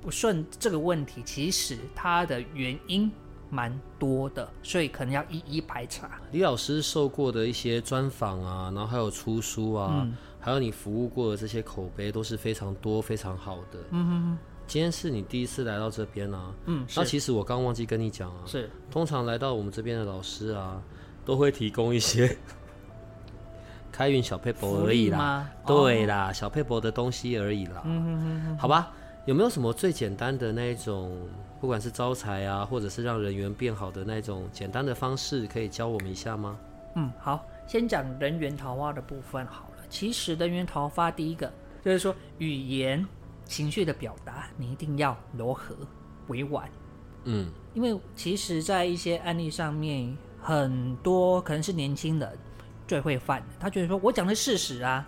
[0.02, 3.10] 不顺这个问题，其实它的原因
[3.50, 6.20] 蛮多的，所以可能要一一排查。
[6.34, 13.80] 李老师受过的一些专访啊，然后还有出书啊，嗯还有你服务过的这些口碑都是非常多、非常好的。
[13.92, 14.38] 嗯哼
[14.70, 20.80] 今天是你第一次来到这边啊，嗯，那其实我刚忘记跟你讲啊，是通常来到我们这边的老师啊，
[21.26, 22.38] 都会提供一些
[23.92, 27.82] 开运小配博而已啦，对啦，小配博的东西而已啦。
[27.84, 28.94] 嗯哼哼哼，好吧，
[29.26, 31.18] 有没有什么最简单的那一种，
[31.60, 36.56] 不管是招财啊，或者是让人缘变好的那种简单的方式，可以教我们一下吗？
[36.96, 39.84] 嗯，好，先讲人缘桃花的部分好了。
[39.90, 41.52] 其实人缘桃花第一个
[41.84, 43.04] 就是说语言
[43.50, 45.76] 情绪的表达，你一定要柔和
[46.28, 46.70] 委婉，
[47.24, 47.50] 嗯。
[47.74, 52.38] 因为其实，在一些案例上面，很多可能是年轻人
[52.88, 55.08] 最会犯的，他觉得说我讲的事实啊，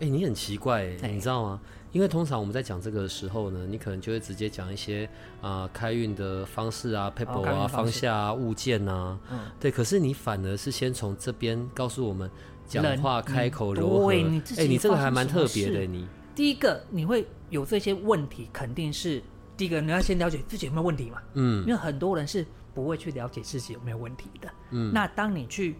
[0.00, 1.60] 哎、你很奇怪、你知道吗？
[1.92, 5.08] 因为通常我们在讲这个的时候呢，你可能就会直接讲一些
[5.40, 9.40] 啊、开运的方式啊、配博啊、方向啊、物件啊，嗯。
[9.60, 9.70] 对。
[9.70, 12.28] 可是你反而是先从这边告诉我们
[12.66, 14.24] 讲话开口柔和，哎、
[14.56, 19.22] 对你这个还蛮特别的、你第一个你会有这些问题，肯定是
[19.56, 21.62] 第一个你要先了解自己有没有问题嘛，嗯。
[21.62, 22.44] 因为很多人是
[22.74, 24.48] 不会去了解自己有没有问题的。
[24.70, 24.92] 嗯。
[24.92, 25.76] 那当你去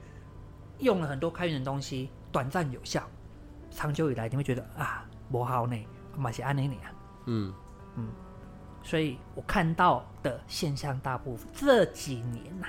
[0.79, 3.03] 用了很多开源的东西，短暂有效，
[3.71, 5.77] 长久以来你会觉得啊，不好呢，
[6.17, 6.93] 马些安内你啊。
[7.27, 7.53] 嗯。
[7.97, 8.09] 嗯。
[8.83, 12.67] 所以我看到的现象，大部分这几年呐、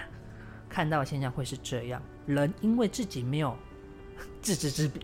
[0.69, 3.55] 看到的现象会是这样：人因为自己没有
[4.41, 5.01] 自知之明，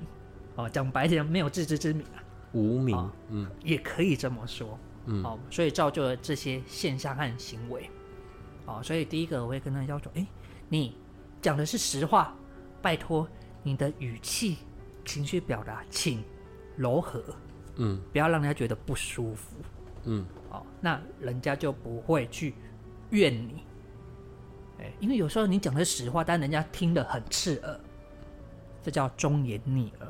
[0.55, 4.77] 哦，讲白点，没有自知之明啊，无名，哦嗯也可以这么说。
[5.05, 7.89] 嗯哦，所以造就了这些现象和行为。
[8.65, 10.25] 哦，所以第一个我会跟他要求，哎，
[10.69, 10.95] 你
[11.41, 12.35] 讲的是实话，
[12.81, 13.27] 拜托
[13.63, 14.57] 你的语气、
[15.03, 16.23] 情绪表达，请
[16.75, 17.23] 柔和，
[17.77, 19.55] 嗯不要让人家觉得不舒服。
[20.05, 22.53] 嗯哦，那人家就不会去
[23.09, 23.63] 怨你。
[24.79, 27.79] 哎，因为有时候你讲的是实话，但人家听得很刺耳，
[28.83, 30.07] 这叫忠言逆耳。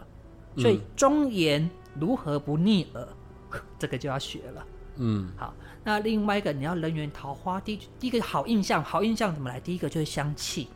[0.57, 3.07] 所以嗯忠言如何不逆耳，
[3.79, 4.67] 这个就要学了。
[4.97, 5.31] 嗯。
[5.37, 9.59] 好，那另外一个你要人缘桃花，第一第一个好印象，好印象怎么来？
[9.59, 10.67] 第一个就是香气，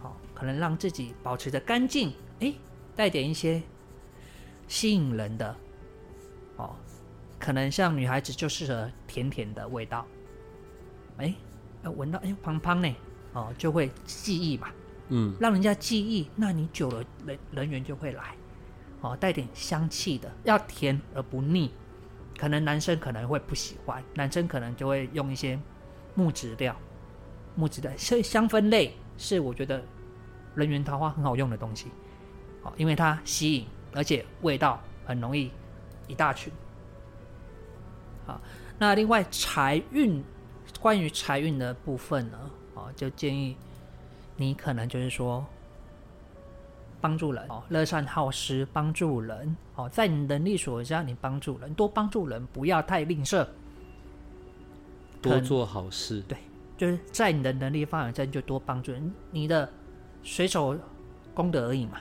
[0.00, 2.54] 好、可能让自己保持着干净，诶，
[2.94, 3.62] 带点一些
[4.68, 5.56] 吸引人的，
[6.56, 6.74] 哦，
[7.38, 10.06] 可能像女孩子就适合甜甜的味道，
[11.18, 11.34] 诶，
[11.82, 12.94] 呃闻到哎呦胖胖呢，
[13.32, 14.68] 哦，就会记忆嘛，
[15.08, 15.34] 嗯。
[15.38, 18.34] 让人家记忆，那你久了人人缘就会来，
[19.00, 21.70] 哦，带点香气的，要甜而不腻。
[22.38, 25.58] 可能男生可能会不喜欢，男生可能就会用一些
[26.14, 26.76] 木质料、
[27.54, 29.82] 木质的，所以香氛类是我觉得
[30.54, 31.86] 人缘桃花很好用的东西，
[32.62, 35.50] 好，因为它吸引，而且味道很容易
[36.08, 36.52] 一大群。
[38.26, 38.38] 好，
[38.78, 40.22] 那另外财运，
[40.78, 42.38] 关于财运的部分呢，
[42.74, 43.56] 哦，就建议
[44.36, 45.42] 你可能就是说
[47.00, 53.46] 帮助人哦，乐善好施，帮助人哦，在你能力所及下，你帮助人，多帮助人，不要太吝啬，
[55.20, 56.38] 多做好事，对
[56.76, 59.68] 就是在你的能力范围内就多帮助人，你的
[60.22, 60.76] 随手
[61.34, 61.98] 功德而已嘛，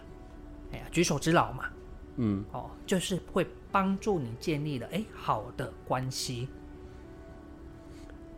[0.71, 1.65] 哎呀，举手之劳嘛，
[2.17, 2.43] 嗯。
[2.51, 6.47] 哦，就是会帮助你建立了哎好的关系，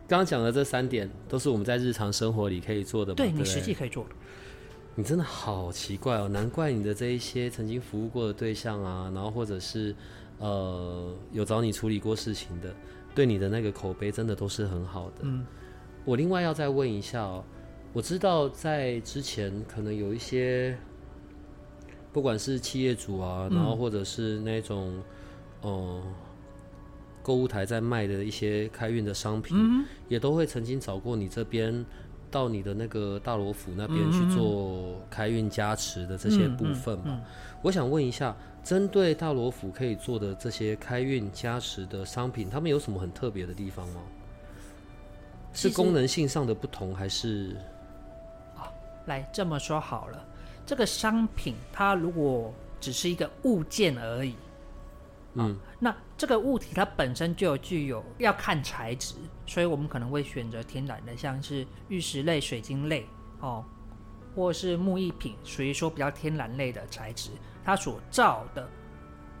[0.08, 3.30] 刚刚讲的这三点都是我们在日常生活里可以做的对？
[3.30, 4.10] 你实际可以做的。
[4.98, 9.94] 你真的好奇怪哦，难怪你的这一些曾经服务过的对象啊，然后或者是
[10.38, 12.74] 呃有找你处理过事情的，
[13.14, 15.18] 对你的那个口碑真的都是很好的。
[15.20, 15.46] 嗯，
[16.04, 17.44] 我另外要再问一下哦，
[17.92, 20.76] 我知道在之前可能有一些，
[22.12, 25.00] 不管是企业主啊，然后或者是那种
[25.60, 26.02] 呃
[27.22, 29.56] 购物台在卖的一些开运的商品，
[30.08, 31.86] 也都会曾经找过你这边。
[32.30, 37.20] 到你的那个大罗府那边去做开运加持的这些部分嘛，
[37.62, 44.00] 我想问一下，针对大罗府可以做的这些开运加持的商品，他们有什么很特别的地方吗？
[45.52, 47.56] 是功能性上的不同，还是？
[48.56, 48.70] 啊
[49.06, 50.24] 来这么说好了，
[50.66, 54.34] 这个商品它如果只是一个物件而已，
[55.34, 59.14] 嗯，那这个物体它本身就有具有要看材质，
[59.46, 63.06] 所以我们可能会选择天然的，像是玉石类、水晶类
[63.40, 63.64] 哦，
[64.34, 67.30] 或是木艺品，属于说比较天然类的材质，
[67.64, 68.68] 它所造的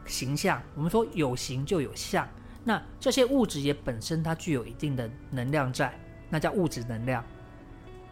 [0.06, 2.28] 形象，我们说有形就有相，
[2.64, 7.24] 那这些物质也本身它具有一定的能量在，那叫物质能量。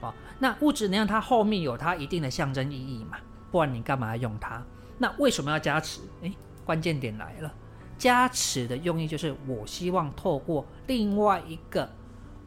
[0.01, 3.19] 哦，那物质能量它后面有它一定的象征意义嘛，
[3.51, 4.63] 不然你干嘛要用它？
[4.99, 6.01] 那为什么要加持？
[6.23, 6.33] 诶，
[6.65, 7.55] 关键点来了。
[7.99, 11.91] 加持的用意就是，我希望透过另外一个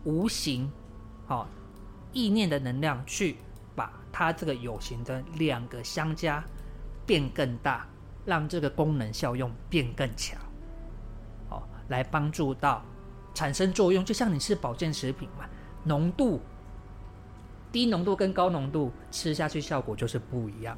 [0.04, 0.72] 无形、
[1.26, 1.48] 好
[2.14, 3.38] 意念的能量，去
[3.76, 6.44] 把它这个有形的两个相加
[7.06, 7.88] 变更大，
[8.26, 10.40] 让这个功能效用变更强，
[11.50, 12.84] 哦，来帮助到
[13.34, 14.06] 产生作用。
[14.06, 15.46] 就像你吃保健食品嘛，
[15.84, 16.40] 浓度
[17.72, 20.78] 低浓度跟高浓度吃下去效果就是不一样。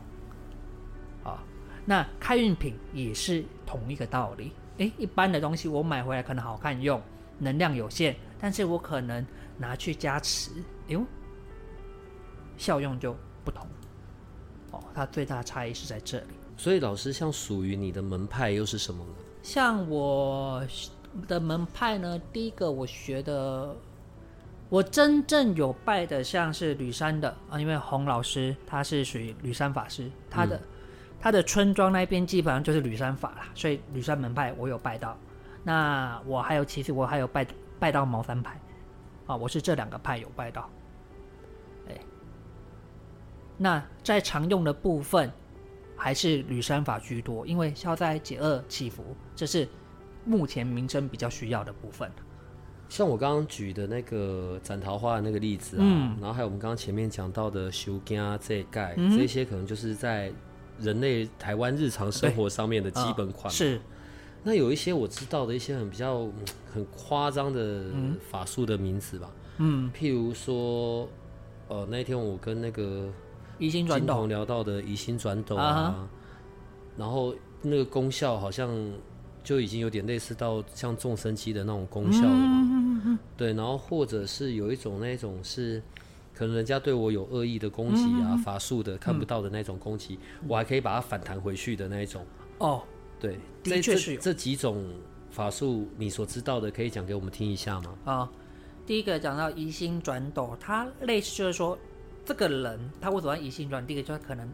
[1.24, 1.44] 啊，
[1.86, 4.54] 那开运品也是同一个道理。
[4.82, 7.00] 诶，一般的东西我买回来可能好看用，
[7.38, 9.24] 能量有限，但是我可能
[9.56, 10.50] 拿去加持，
[10.88, 11.06] 哎呦，
[12.58, 13.16] 效用就
[13.46, 13.68] 不同。
[14.72, 16.26] 哦，它最大的差异是在这里。
[16.58, 19.14] 所以老师，像属于你的门派又是什么呢？
[19.44, 20.66] 像我
[21.28, 23.76] 的门派呢，第一个我学的，
[24.68, 30.60] 我真正有拜的像是吕山的啊，因为洪老师他是属于吕山法师，他的。
[31.22, 35.16] 他的村庄那边基本上就是吕山法啦，所以吕山门派我有拜到。
[35.64, 37.46] 那我还有其实我还有拜
[37.80, 38.60] 拜到茅山派，
[39.28, 40.68] 啊，我是这两个派有拜到。
[41.88, 41.96] 哎，
[43.56, 45.32] 那在常用的部分
[45.96, 49.70] 还是吕山法居多，因为消灾解厄祈福，这是
[50.26, 52.12] 目前民生比较需要的部分。
[52.90, 55.86] 像我刚刚举的那个斩桃花的那个例子啊，
[56.20, 60.34] 然后还有我们刚刚前面讲到的修家这盖，这些可能就是在。
[60.82, 63.80] 人类台湾日常生活上面的基本款是，
[64.44, 66.28] 那有一些我知道的一些很比较
[66.74, 67.86] 很夸张的
[68.30, 71.08] 法术的名词吧，嗯，譬如说，
[71.68, 73.08] 呃，那天我跟那个
[73.60, 74.28] 移星转斗。
[74.28, 76.08] 聊到的移心转斗啊，
[76.98, 78.70] 然后那个功效好像
[79.44, 85.82] 就已经有点类似到像众生机的那种功效了嘛，对，然后或者是有一种那种是。
[86.42, 90.18] 可能人家对我有恶意的攻击啊，法术的看不到的那种攻击，
[90.48, 92.26] 我还可以把它反弹回去的那一种。
[92.58, 92.82] 哦，
[93.20, 94.84] 对，的确是这几种
[95.30, 97.96] 法术，你所知道的可以讲给我们听一下吗？
[98.06, 98.32] 啊，
[98.88, 101.78] 第一个讲到移心转斗，它类似就是说，
[102.26, 103.86] 这个人他为什么要移星转？
[103.86, 104.52] 第一个就是可能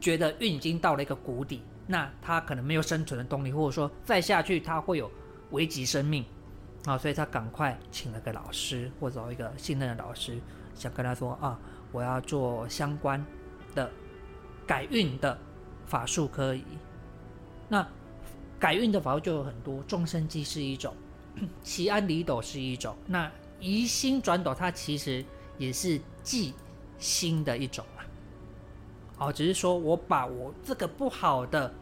[0.00, 5.10] 觉得运已经到了一个谷底，那他可能没有生存的动力，或者说再下去他会有
[5.50, 6.24] 危及生命
[6.86, 10.40] 啊，所以他赶快请了个老师，或者找一个信任的老师。
[10.76, 11.58] 想跟他说啊，
[11.90, 13.24] 我要做相关
[13.74, 13.90] 的
[14.66, 15.36] 改运的
[15.86, 16.62] 法术，可以。
[17.68, 17.84] 那
[18.60, 20.94] 改运的法术就有很多，众生机是一种，
[21.64, 25.24] 奇安离斗是一种，那移心转斗它其实
[25.58, 26.54] 也是记
[26.98, 28.04] 心的一种啊。
[29.18, 31.72] 哦，只是说我把我这个不好的，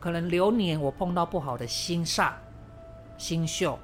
[0.00, 2.32] 可能流年我碰到不好的星煞、
[3.16, 3.78] 星宿。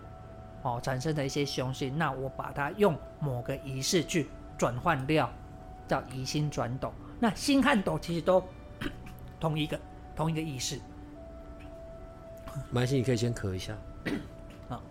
[0.66, 4.26] 哦，产生的一些凶性，那我把它用某个仪式去
[4.58, 5.32] 转换掉，
[5.86, 6.92] 叫移心转斗。
[7.20, 8.42] 那心和斗其实都
[9.38, 9.78] 同一个
[10.16, 10.76] 同一个意思。
[12.72, 13.76] 蛮心，你可以先咳一下。
[14.68, 14.82] 啊，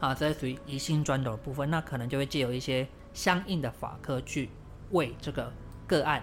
[0.00, 4.48] 啊，这属于移心转斗的部分，那可能就会借由一些相应的法科去
[4.92, 5.52] 为这个
[5.86, 6.22] 个案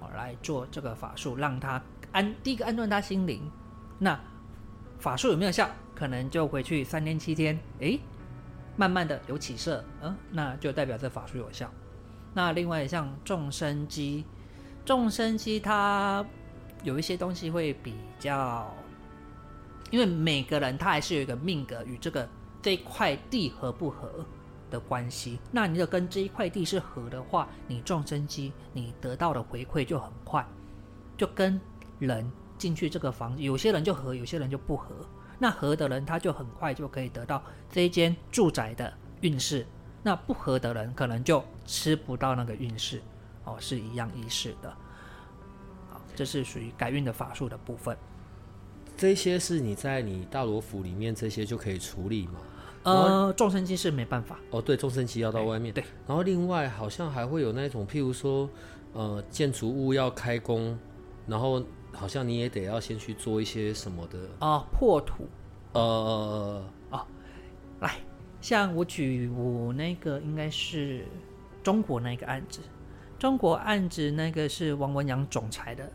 [0.00, 3.48] 哦来做这个法术，让他安第一个安顿他心灵。
[3.96, 4.18] 那
[4.98, 5.70] 法术有没有效？
[6.00, 8.00] 可能就回去三天七天，诶，
[8.74, 11.70] 慢慢的有起色，嗯，那就代表这法术有效。
[12.32, 14.24] 那另外像众生机，
[14.82, 16.24] 众生机它
[16.84, 18.74] 有一些东西会比较，
[19.90, 22.26] 因为每个人他还是有一个命格与这个
[22.62, 24.24] 这一块地合不合
[24.70, 25.38] 的关系。
[25.52, 30.42] 那你的跟这一块地是合的话，你众生机你得到的回馈就很快，
[31.18, 31.60] 就跟
[31.98, 32.26] 人
[32.56, 34.94] 进去这个房，有些人就合，有些人就不合。
[35.42, 39.64] 那合的人，他就很快就可以得到这一间住宅的运势；
[40.02, 43.00] 那不合的人，可能就吃不到那个运势。
[43.44, 44.68] 哦，是一样意思的。
[45.90, 47.96] 好，这是属于改运的法术的部分。
[48.98, 52.34] 这些是你在你大罗府里面这些就可以处理吗？
[52.82, 54.38] 呃，众生机是没办法。
[54.50, 55.72] 哦，对，众生机要到外面。
[55.72, 55.82] 对。
[56.06, 58.46] 然后另外好像还会有那种，譬如说，
[58.92, 60.78] 呃，建筑物要开工，
[61.26, 61.64] 然后。
[61.92, 64.18] 好像你也得要先去做一些什么的。
[64.38, 65.28] 啊，破土，
[65.72, 67.06] 呃，哦，
[67.80, 67.96] 来，
[68.40, 71.04] 像我举我那个应该是
[71.62, 72.60] 中国那个案子，
[73.18, 75.90] 中国案子那个是王文洋总裁的。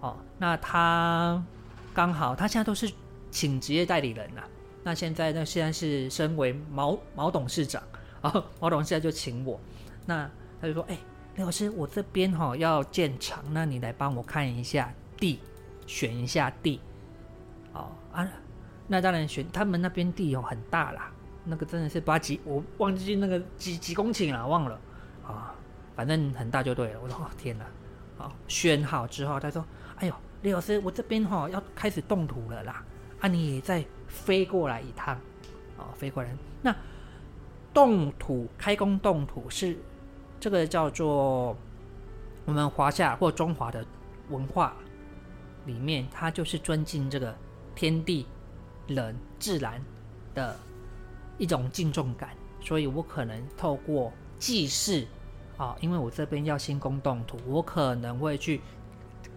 [0.00, 1.44] 哦，那他
[1.92, 2.90] 刚好他现在都是
[3.30, 4.42] 请职业代理人呐、
[4.82, 7.82] 那现在呢，现在是身为毛 毛董事长。
[8.22, 9.58] 啊，毛董事长就请我，
[10.06, 10.30] 那
[10.60, 10.98] 他就说，哎、
[11.36, 15.38] 刘老师，我这边哈、要建厂，那你来帮我看一下地，
[15.86, 16.80] 选一下地，
[17.74, 18.26] 哦啊，
[18.88, 21.12] 那当然选他们那边地有很大啦，
[21.44, 24.80] 那个真的是八几我忘记那个几几公顷了，忘了。
[25.22, 25.54] 啊，
[25.94, 27.00] 反正很大就对了。
[27.00, 27.64] 我说哦天哪，
[28.18, 29.64] 好选好之后，他说，
[29.96, 32.84] 哎呦，李老师，我这边哈、要开始动土了啦，
[33.20, 35.16] 啊你再飞过来一趟，
[35.76, 36.74] 哦飞过来，那
[37.72, 39.78] 动土开工动土是
[40.40, 41.56] 这个叫做
[42.44, 43.84] 我们华夏或中华的
[44.30, 44.74] 文化
[45.70, 47.32] 里面，它就是尊敬这个
[47.76, 48.26] 天地
[48.88, 49.80] 人自然
[50.34, 50.58] 的
[51.38, 55.06] 一种敬重感，所以我可能透过祭祀
[55.56, 58.60] 啊，因为我这边要兴工动土，我可能会去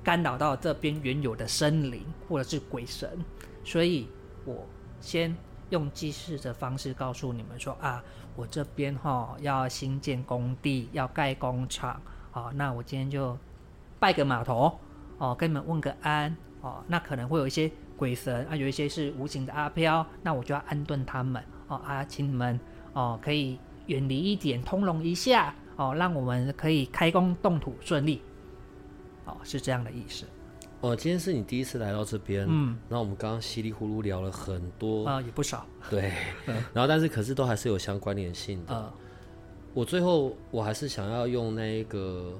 [0.03, 3.23] 干扰到这边原有的生灵或者是鬼神，
[3.63, 4.07] 所以
[4.43, 4.65] 我
[4.99, 5.35] 先
[5.69, 8.03] 用祭祀的方式告诉你们说啊，
[8.35, 13.37] 我这边哈、要新建工地，要盖工厂，好、那我今天就
[13.99, 14.79] 拜个码头
[15.23, 22.59] 哦，跟你们问个安哦，那可能会有一些鬼神啊，有一些是无形的阿飘，那我就要安顿他们哦啊，请你们
[22.91, 28.21] 哦可以远离一点，通融一下哦，让我们可以开工动土顺利，
[29.23, 30.25] 哦，是这样的意思。
[30.81, 36.11] 哦，今天是你第一次来到这边，嗯，那我们刚刚稀里糊涂聊了很多，啊、也不少， 对，
[36.75, 38.75] 然后但是可是都还是有相关联性的。
[38.75, 38.93] 呃，
[39.73, 42.37] 我最后我还是想要用那一个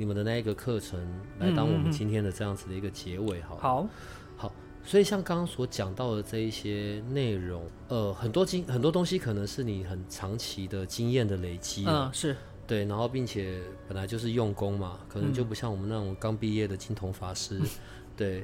[0.00, 0.98] 你们的那一个课程
[1.40, 3.60] 来当我们今天的这样子的一个结尾，好了。
[3.60, 3.86] 好，
[4.34, 12.34] 好，所以像刚刚所讲到的这一些内容，呃，很多经很多东西可能是你很长期的经验的累积，嗯，是，
[12.66, 17.60] 对，然后并且本来就是用功嘛，可能就不像我们那种刚毕业的金童法师，
[18.16, 18.42] 对，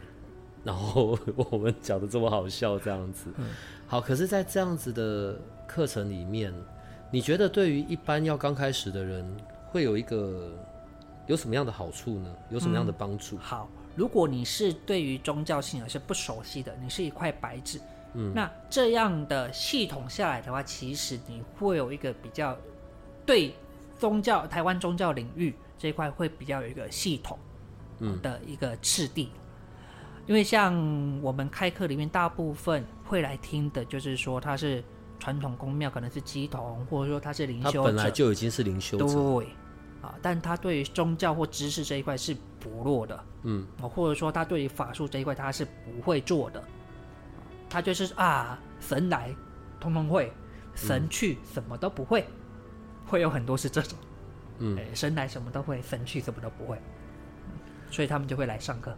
[0.62, 1.18] 然后
[1.50, 3.30] 我们讲的这么好笑这样子。
[3.86, 6.52] 好，可是，在这样子的课程里面，
[7.10, 9.24] 你觉得对于一般要刚开始的人，
[9.70, 10.52] 会有一个
[11.26, 12.34] 有什么样的好处呢？
[12.50, 13.36] 有什么样的帮助？
[13.38, 17.80] 好，如果你是对于宗教信仰是不熟悉的，你是一块白纸，
[18.14, 22.56] 嗯，那这样的系统下来的话，其实你会有一个比较
[23.24, 23.54] 对
[23.98, 27.38] 宗教台湾宗教领域这一块会比较有一个系统，
[27.98, 29.30] 嗯的一个次第。
[30.26, 30.74] 因为像
[31.22, 34.82] 我们开课里面，大部分会来听的，就是说他是
[35.20, 39.46] 传统宫庙，可能是鸡童，或者说他是灵修者，本来就已经是灵修者，对，
[40.06, 46.62] 啊，但他对于宗教或知识这一块是薄弱的，嗯，啊，或者说他对于法术这一块他是不会做的，
[47.68, 49.34] 他就是啊，神来
[49.80, 50.32] 通通会，
[50.74, 52.24] 神去什么都不会，
[53.06, 53.98] 会有很多是这种，
[54.58, 54.78] 嗯。
[54.78, 57.58] 哎，神来什么都会，神去什么都不会，嗯
[57.90, 58.96] 所以他们就会来上课，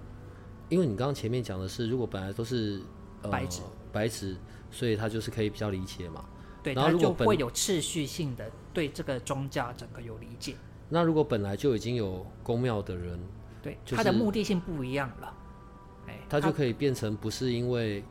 [0.68, 2.82] 因为你刚刚前面讲的是，如果本来都是、
[3.22, 4.36] 呃、白纸白纸，
[4.70, 6.24] 所以他就是可以比较理解嘛。
[6.62, 10.56] 对，他就会有次序性的对这个宗教整个有理解，
[10.88, 13.18] 那如果本来就已经有公庙的人，
[13.62, 15.34] 对，就是他的目的性不一样了，
[16.06, 18.02] 哎，他就可以变成不是因为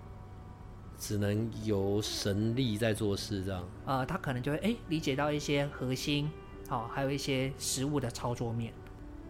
[0.97, 3.63] 只能由神力在做事这样。
[3.85, 6.29] 呃，他可能就会哎理解到一些核心，
[6.67, 8.73] 好、还有一些实物的操作面。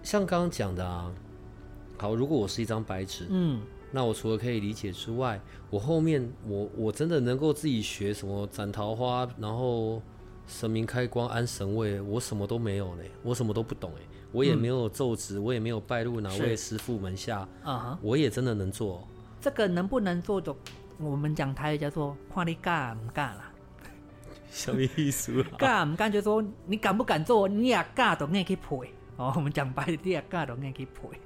[0.04, 1.12] 像刚刚讲的啊，
[1.98, 5.40] 好，如果我是一张白纸，嗯，那我除了可以理解之外，
[5.70, 10.02] 我后面我我真的能够自己学什么斩桃花，然后
[10.48, 19.04] 神明开光安神位，我什么都没有呢，我什么都不懂哎，我也没有奏职，我也没有拜入哪位师傅门下，啊哈，我也真的能做哦、
[19.42, 20.56] 这个能不能做的，
[20.98, 23.52] 我们讲台语叫做看你干唔干啦。
[24.50, 25.58] 什么意思啊？
[25.58, 28.78] 干唔干就是说你敢不敢做，你也干都硬去配。
[29.18, 31.20] 哦，我们讲白了，你也干都硬去配。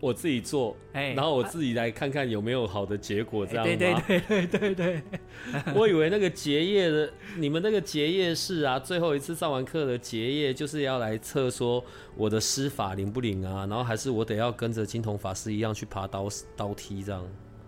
[0.00, 3.76] 我自己做，哎然后我自己来看看有没有好的结果，这样吗？
[3.76, 5.02] 对对对对对对，
[5.76, 11.84] 我以为那个结业的，你们那个结业式啊，最后一次上完课的结业，就是要来测说
[12.16, 17.24] 我的施法灵不灵啊，然后还是我得要跟着金童法师一样去爬刀刀梯这样。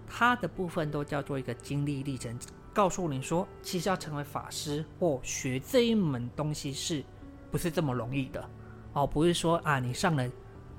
[0.08, 2.38] 他的部分都叫做一个经历历程，
[2.72, 7.02] 告诉你说，其实要成为法师或学这一门东西是
[7.50, 8.44] 不是这么容易的？
[8.92, 10.30] 哦，不是说啊，你上了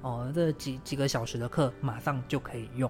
[0.04, 2.88] 哦这几几个小时的课，马上就可以用。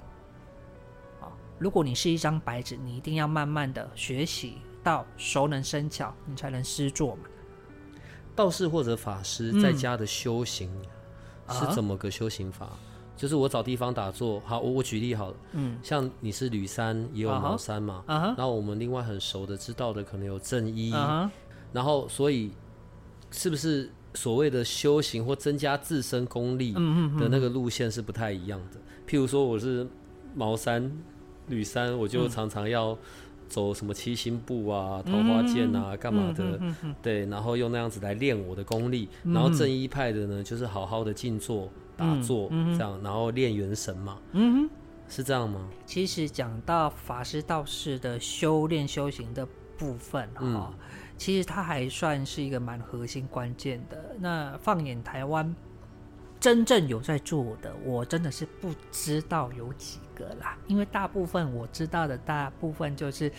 [1.21, 7.21] 啊、如果你是一张白纸，你一定要慢慢的学习到熟能生巧，你才能施作嘛。
[8.35, 10.69] 道士或者法师嗯在家的修行、
[11.45, 12.67] 啊是怎么个修行法？
[13.15, 20.89] 就是我找地方打坐，好，我我举例好了，嗯，像你是吕山，也有啊哈茅山嘛，啊哈，然后我们另外很熟的知道的可能有正一，
[21.71, 22.51] 然后所以
[23.29, 28.79] 是不是所谓的修行或增加自身功力的那个路线是不太一样的。
[29.07, 29.87] 譬如说，我是
[30.35, 30.91] 茅山、
[31.47, 32.97] 吕山，我就常常要
[33.47, 36.59] 走什么七星步啊、桃花剑啊、干嘛的，
[37.01, 39.09] 对，然后用那样子来练我的功力。
[39.23, 44.17] 然后正一派的呢，就是好好的静坐、打坐这样，然后练元神嘛。
[44.31, 44.69] 嗯
[45.09, 45.69] 是这样吗？
[45.85, 49.45] 其实讲到法师道士的修炼修行的
[49.77, 50.73] 部分哈，
[51.17, 54.15] 其实它还算是一个蛮核心关键的。
[54.19, 55.55] 那放眼台湾，
[56.39, 60.57] 真正有在做的，我真的是不知道有几个啦。
[60.67, 63.31] 因为大部分我知道的大部分就是，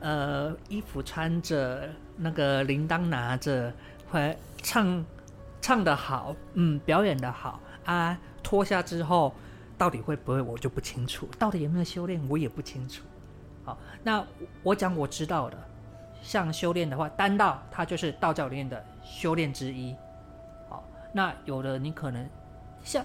[0.00, 3.72] 呃，衣服穿着，那个铃铛拿着，
[4.10, 5.04] 会唱
[5.60, 9.34] 唱的好，嗯，表演的好啊，脱下之后。
[9.78, 13.02] 到底会不会我就不清楚，到底有没有修炼我也不清楚。
[13.62, 14.26] 好，那
[14.62, 15.68] 我讲我知道的，
[16.22, 19.94] 像修炼的话，丹道它就是道教里面的修炼之一。
[20.68, 22.28] 好，那有的你可能
[22.82, 23.04] 像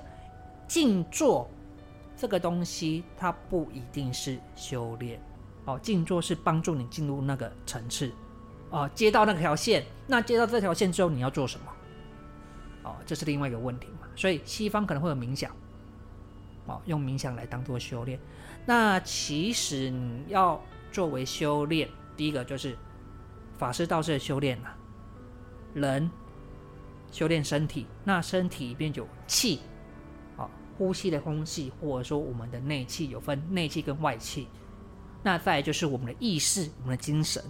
[0.68, 1.50] 静坐
[2.18, 5.20] 这个东西，它不一定是修炼。
[5.66, 8.12] 哦，静坐是帮助你进入那个层次。
[8.72, 11.72] 哦，接到那条线，那接到这条线之后你要做什么？
[12.84, 14.08] 哦，这是另外一个问题嘛。
[14.16, 15.52] 所以西方可能会有冥想。
[16.66, 18.20] 哦，用冥想来当做修炼。
[18.66, 20.60] 那其实你要
[20.92, 22.78] 作为修炼，第一个就是
[23.62, 24.76] 法师道士的修炼啊，
[25.76, 26.10] 人
[27.12, 29.60] 修炼身体，那身体里边有气，
[30.36, 30.50] 啊，
[30.80, 34.48] 呼吸的空气，或者说我们的内气有分内气跟外气。
[35.22, 37.44] 那再就是我们的意识，我们的精神，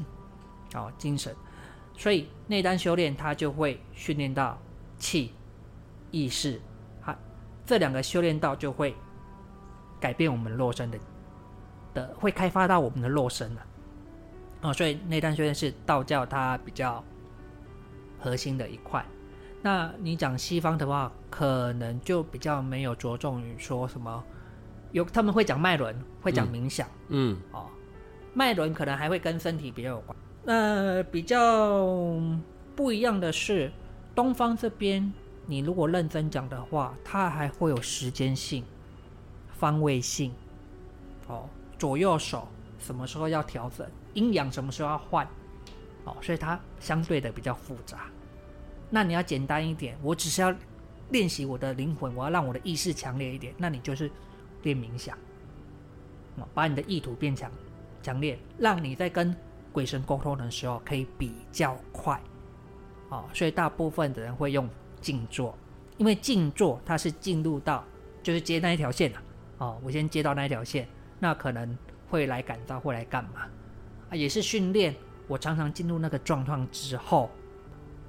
[0.73, 1.33] 啊，精神。
[1.97, 4.61] 所以内丹修炼，它就会训练到
[4.97, 5.31] 气、
[6.11, 6.61] 意识。
[7.65, 8.93] 这两个修炼道就会
[9.97, 10.99] 改变我们肉身的
[11.93, 13.65] 的，会开发到我们的肉身了。
[14.61, 17.03] 哦，所以内丹修炼是道教它比较
[18.19, 19.03] 核心的一块。
[19.61, 24.23] 那你讲西方的话，可能就比较没有着重于说什么，
[24.91, 26.87] 有他们会讲脉轮，会讲冥想。
[27.09, 27.67] 嗯，哦，
[28.33, 30.17] 脉轮可能还会跟身体比较有关。
[30.43, 31.85] 那比较
[32.75, 33.71] 不一样的是，
[34.15, 35.11] 东方这边。
[35.47, 38.63] 你如果认真讲的话，它还会有时间性、
[39.51, 40.31] 方位性，
[41.27, 42.47] 哦，左右手
[42.79, 45.27] 什么时候要调整，阴阳什么时候要换，
[46.05, 48.09] 哦，所以它相对的比较复杂。
[48.89, 50.53] 那你要简单一点，我只是要
[51.09, 54.11] 练习我的灵魂，我要让我的意识强烈一点，那你就是
[54.63, 55.17] 练冥想，
[56.37, 57.51] 哦，把你的意图变强、
[58.01, 59.35] 强烈，让你在跟
[59.71, 62.21] 鬼神沟通的时候可以比较快，
[63.09, 64.69] 哦，所以大部分的人会用。
[65.01, 65.57] 静坐，
[65.97, 67.83] 因为静坐它是进入到
[68.21, 69.23] 就是接那一条线啊，
[69.57, 70.87] 哦，我先接到那一条线，
[71.17, 71.75] 那可能
[72.07, 73.47] 会来感召，会来干嘛
[74.11, 74.15] 啊？
[74.15, 74.93] 也是训练
[75.27, 77.31] 我常常进入那个状况之后，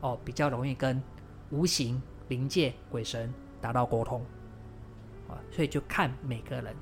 [0.03, 1.03] 哦，比较容易跟
[1.51, 4.21] 无形灵界鬼神达到沟通
[5.29, 6.77] 啊，所以就看每个人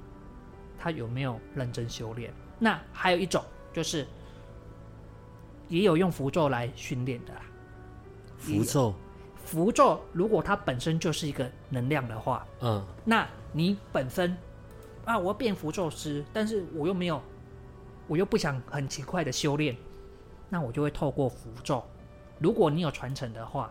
[0.78, 2.32] 他有没有认真修炼。
[2.58, 4.06] 那还有一种就是
[5.68, 7.42] 也有用符咒来训练的啦，
[8.38, 8.94] 符咒。
[9.42, 14.36] 符咒如果它本身就是一个能量的话，嗯，那你本身
[15.04, 17.20] 啊，我要变符咒师，但是我又没有，
[18.10, 19.76] 我又不想很勤快的修炼，
[20.48, 21.80] 那我就会透过符咒。
[22.40, 23.70] 如果你有传承的话，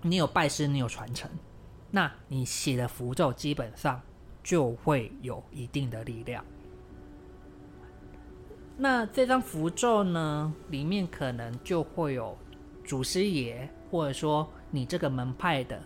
[0.00, 1.30] 你有拜师，你有传承，
[1.90, 4.00] 那你写的符咒基本上
[4.42, 6.42] 就会有一定的力量。
[8.78, 12.34] 那这张符咒呢，里面可能就会有
[12.82, 13.68] 祖师爷。
[13.90, 15.82] 或者说你这个门派的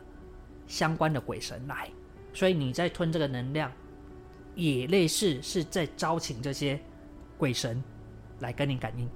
[0.66, 1.88] 相关的鬼神来，
[2.34, 3.72] 所以你在吞这个能量，
[4.54, 6.78] 也类似是在招请这些
[7.44, 7.84] 鬼神
[8.40, 9.06] 来跟你感应。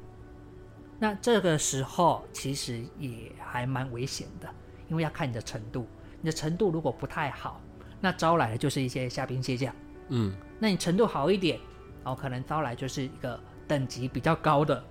[0.98, 4.46] 那这个时候其实也还蛮危险的，
[4.86, 5.86] 因为要看你的程度。
[6.20, 7.58] 你的程度如果不太好，
[8.02, 9.74] 那招来的就是一些虾兵蟹将。
[10.08, 11.58] 嗯，那你程度好一点，
[12.04, 14.84] 哦，可能招来就是一个等级比较高的。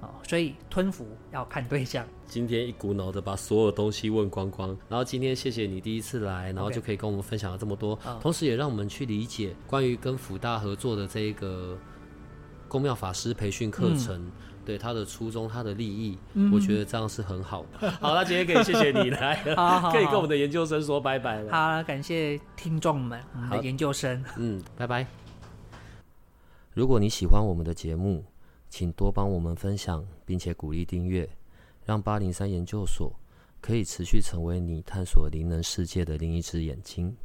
[0.00, 2.06] 哦，所以吞服要看对象。
[2.24, 11.76] 今天一股脑的把所有东西问光光，然后今天谢谢你第一次来，然后就可以跟我们分享了这么多，同时也让我们去理解关于跟福大合作的这一个
[12.68, 14.30] 宫庙法师培训课程，
[14.64, 16.18] 对他的初衷、他的利益，
[16.52, 17.90] 我觉得这样是很好的。
[18.00, 19.36] 好那，今天可以谢谢你来，
[19.92, 21.52] 可以跟我们的研究生说拜拜了。
[21.52, 25.06] 好，感谢听众们，我们的研究生，嗯，拜拜。
[26.74, 28.24] 如果你喜欢我们的节目，
[28.68, 31.28] 请多帮我们分享，并且鼓励订阅，
[31.84, 33.12] 让八零三研究所
[33.60, 37.16] 可以持续成为你探索灵能世界的另一只眼睛。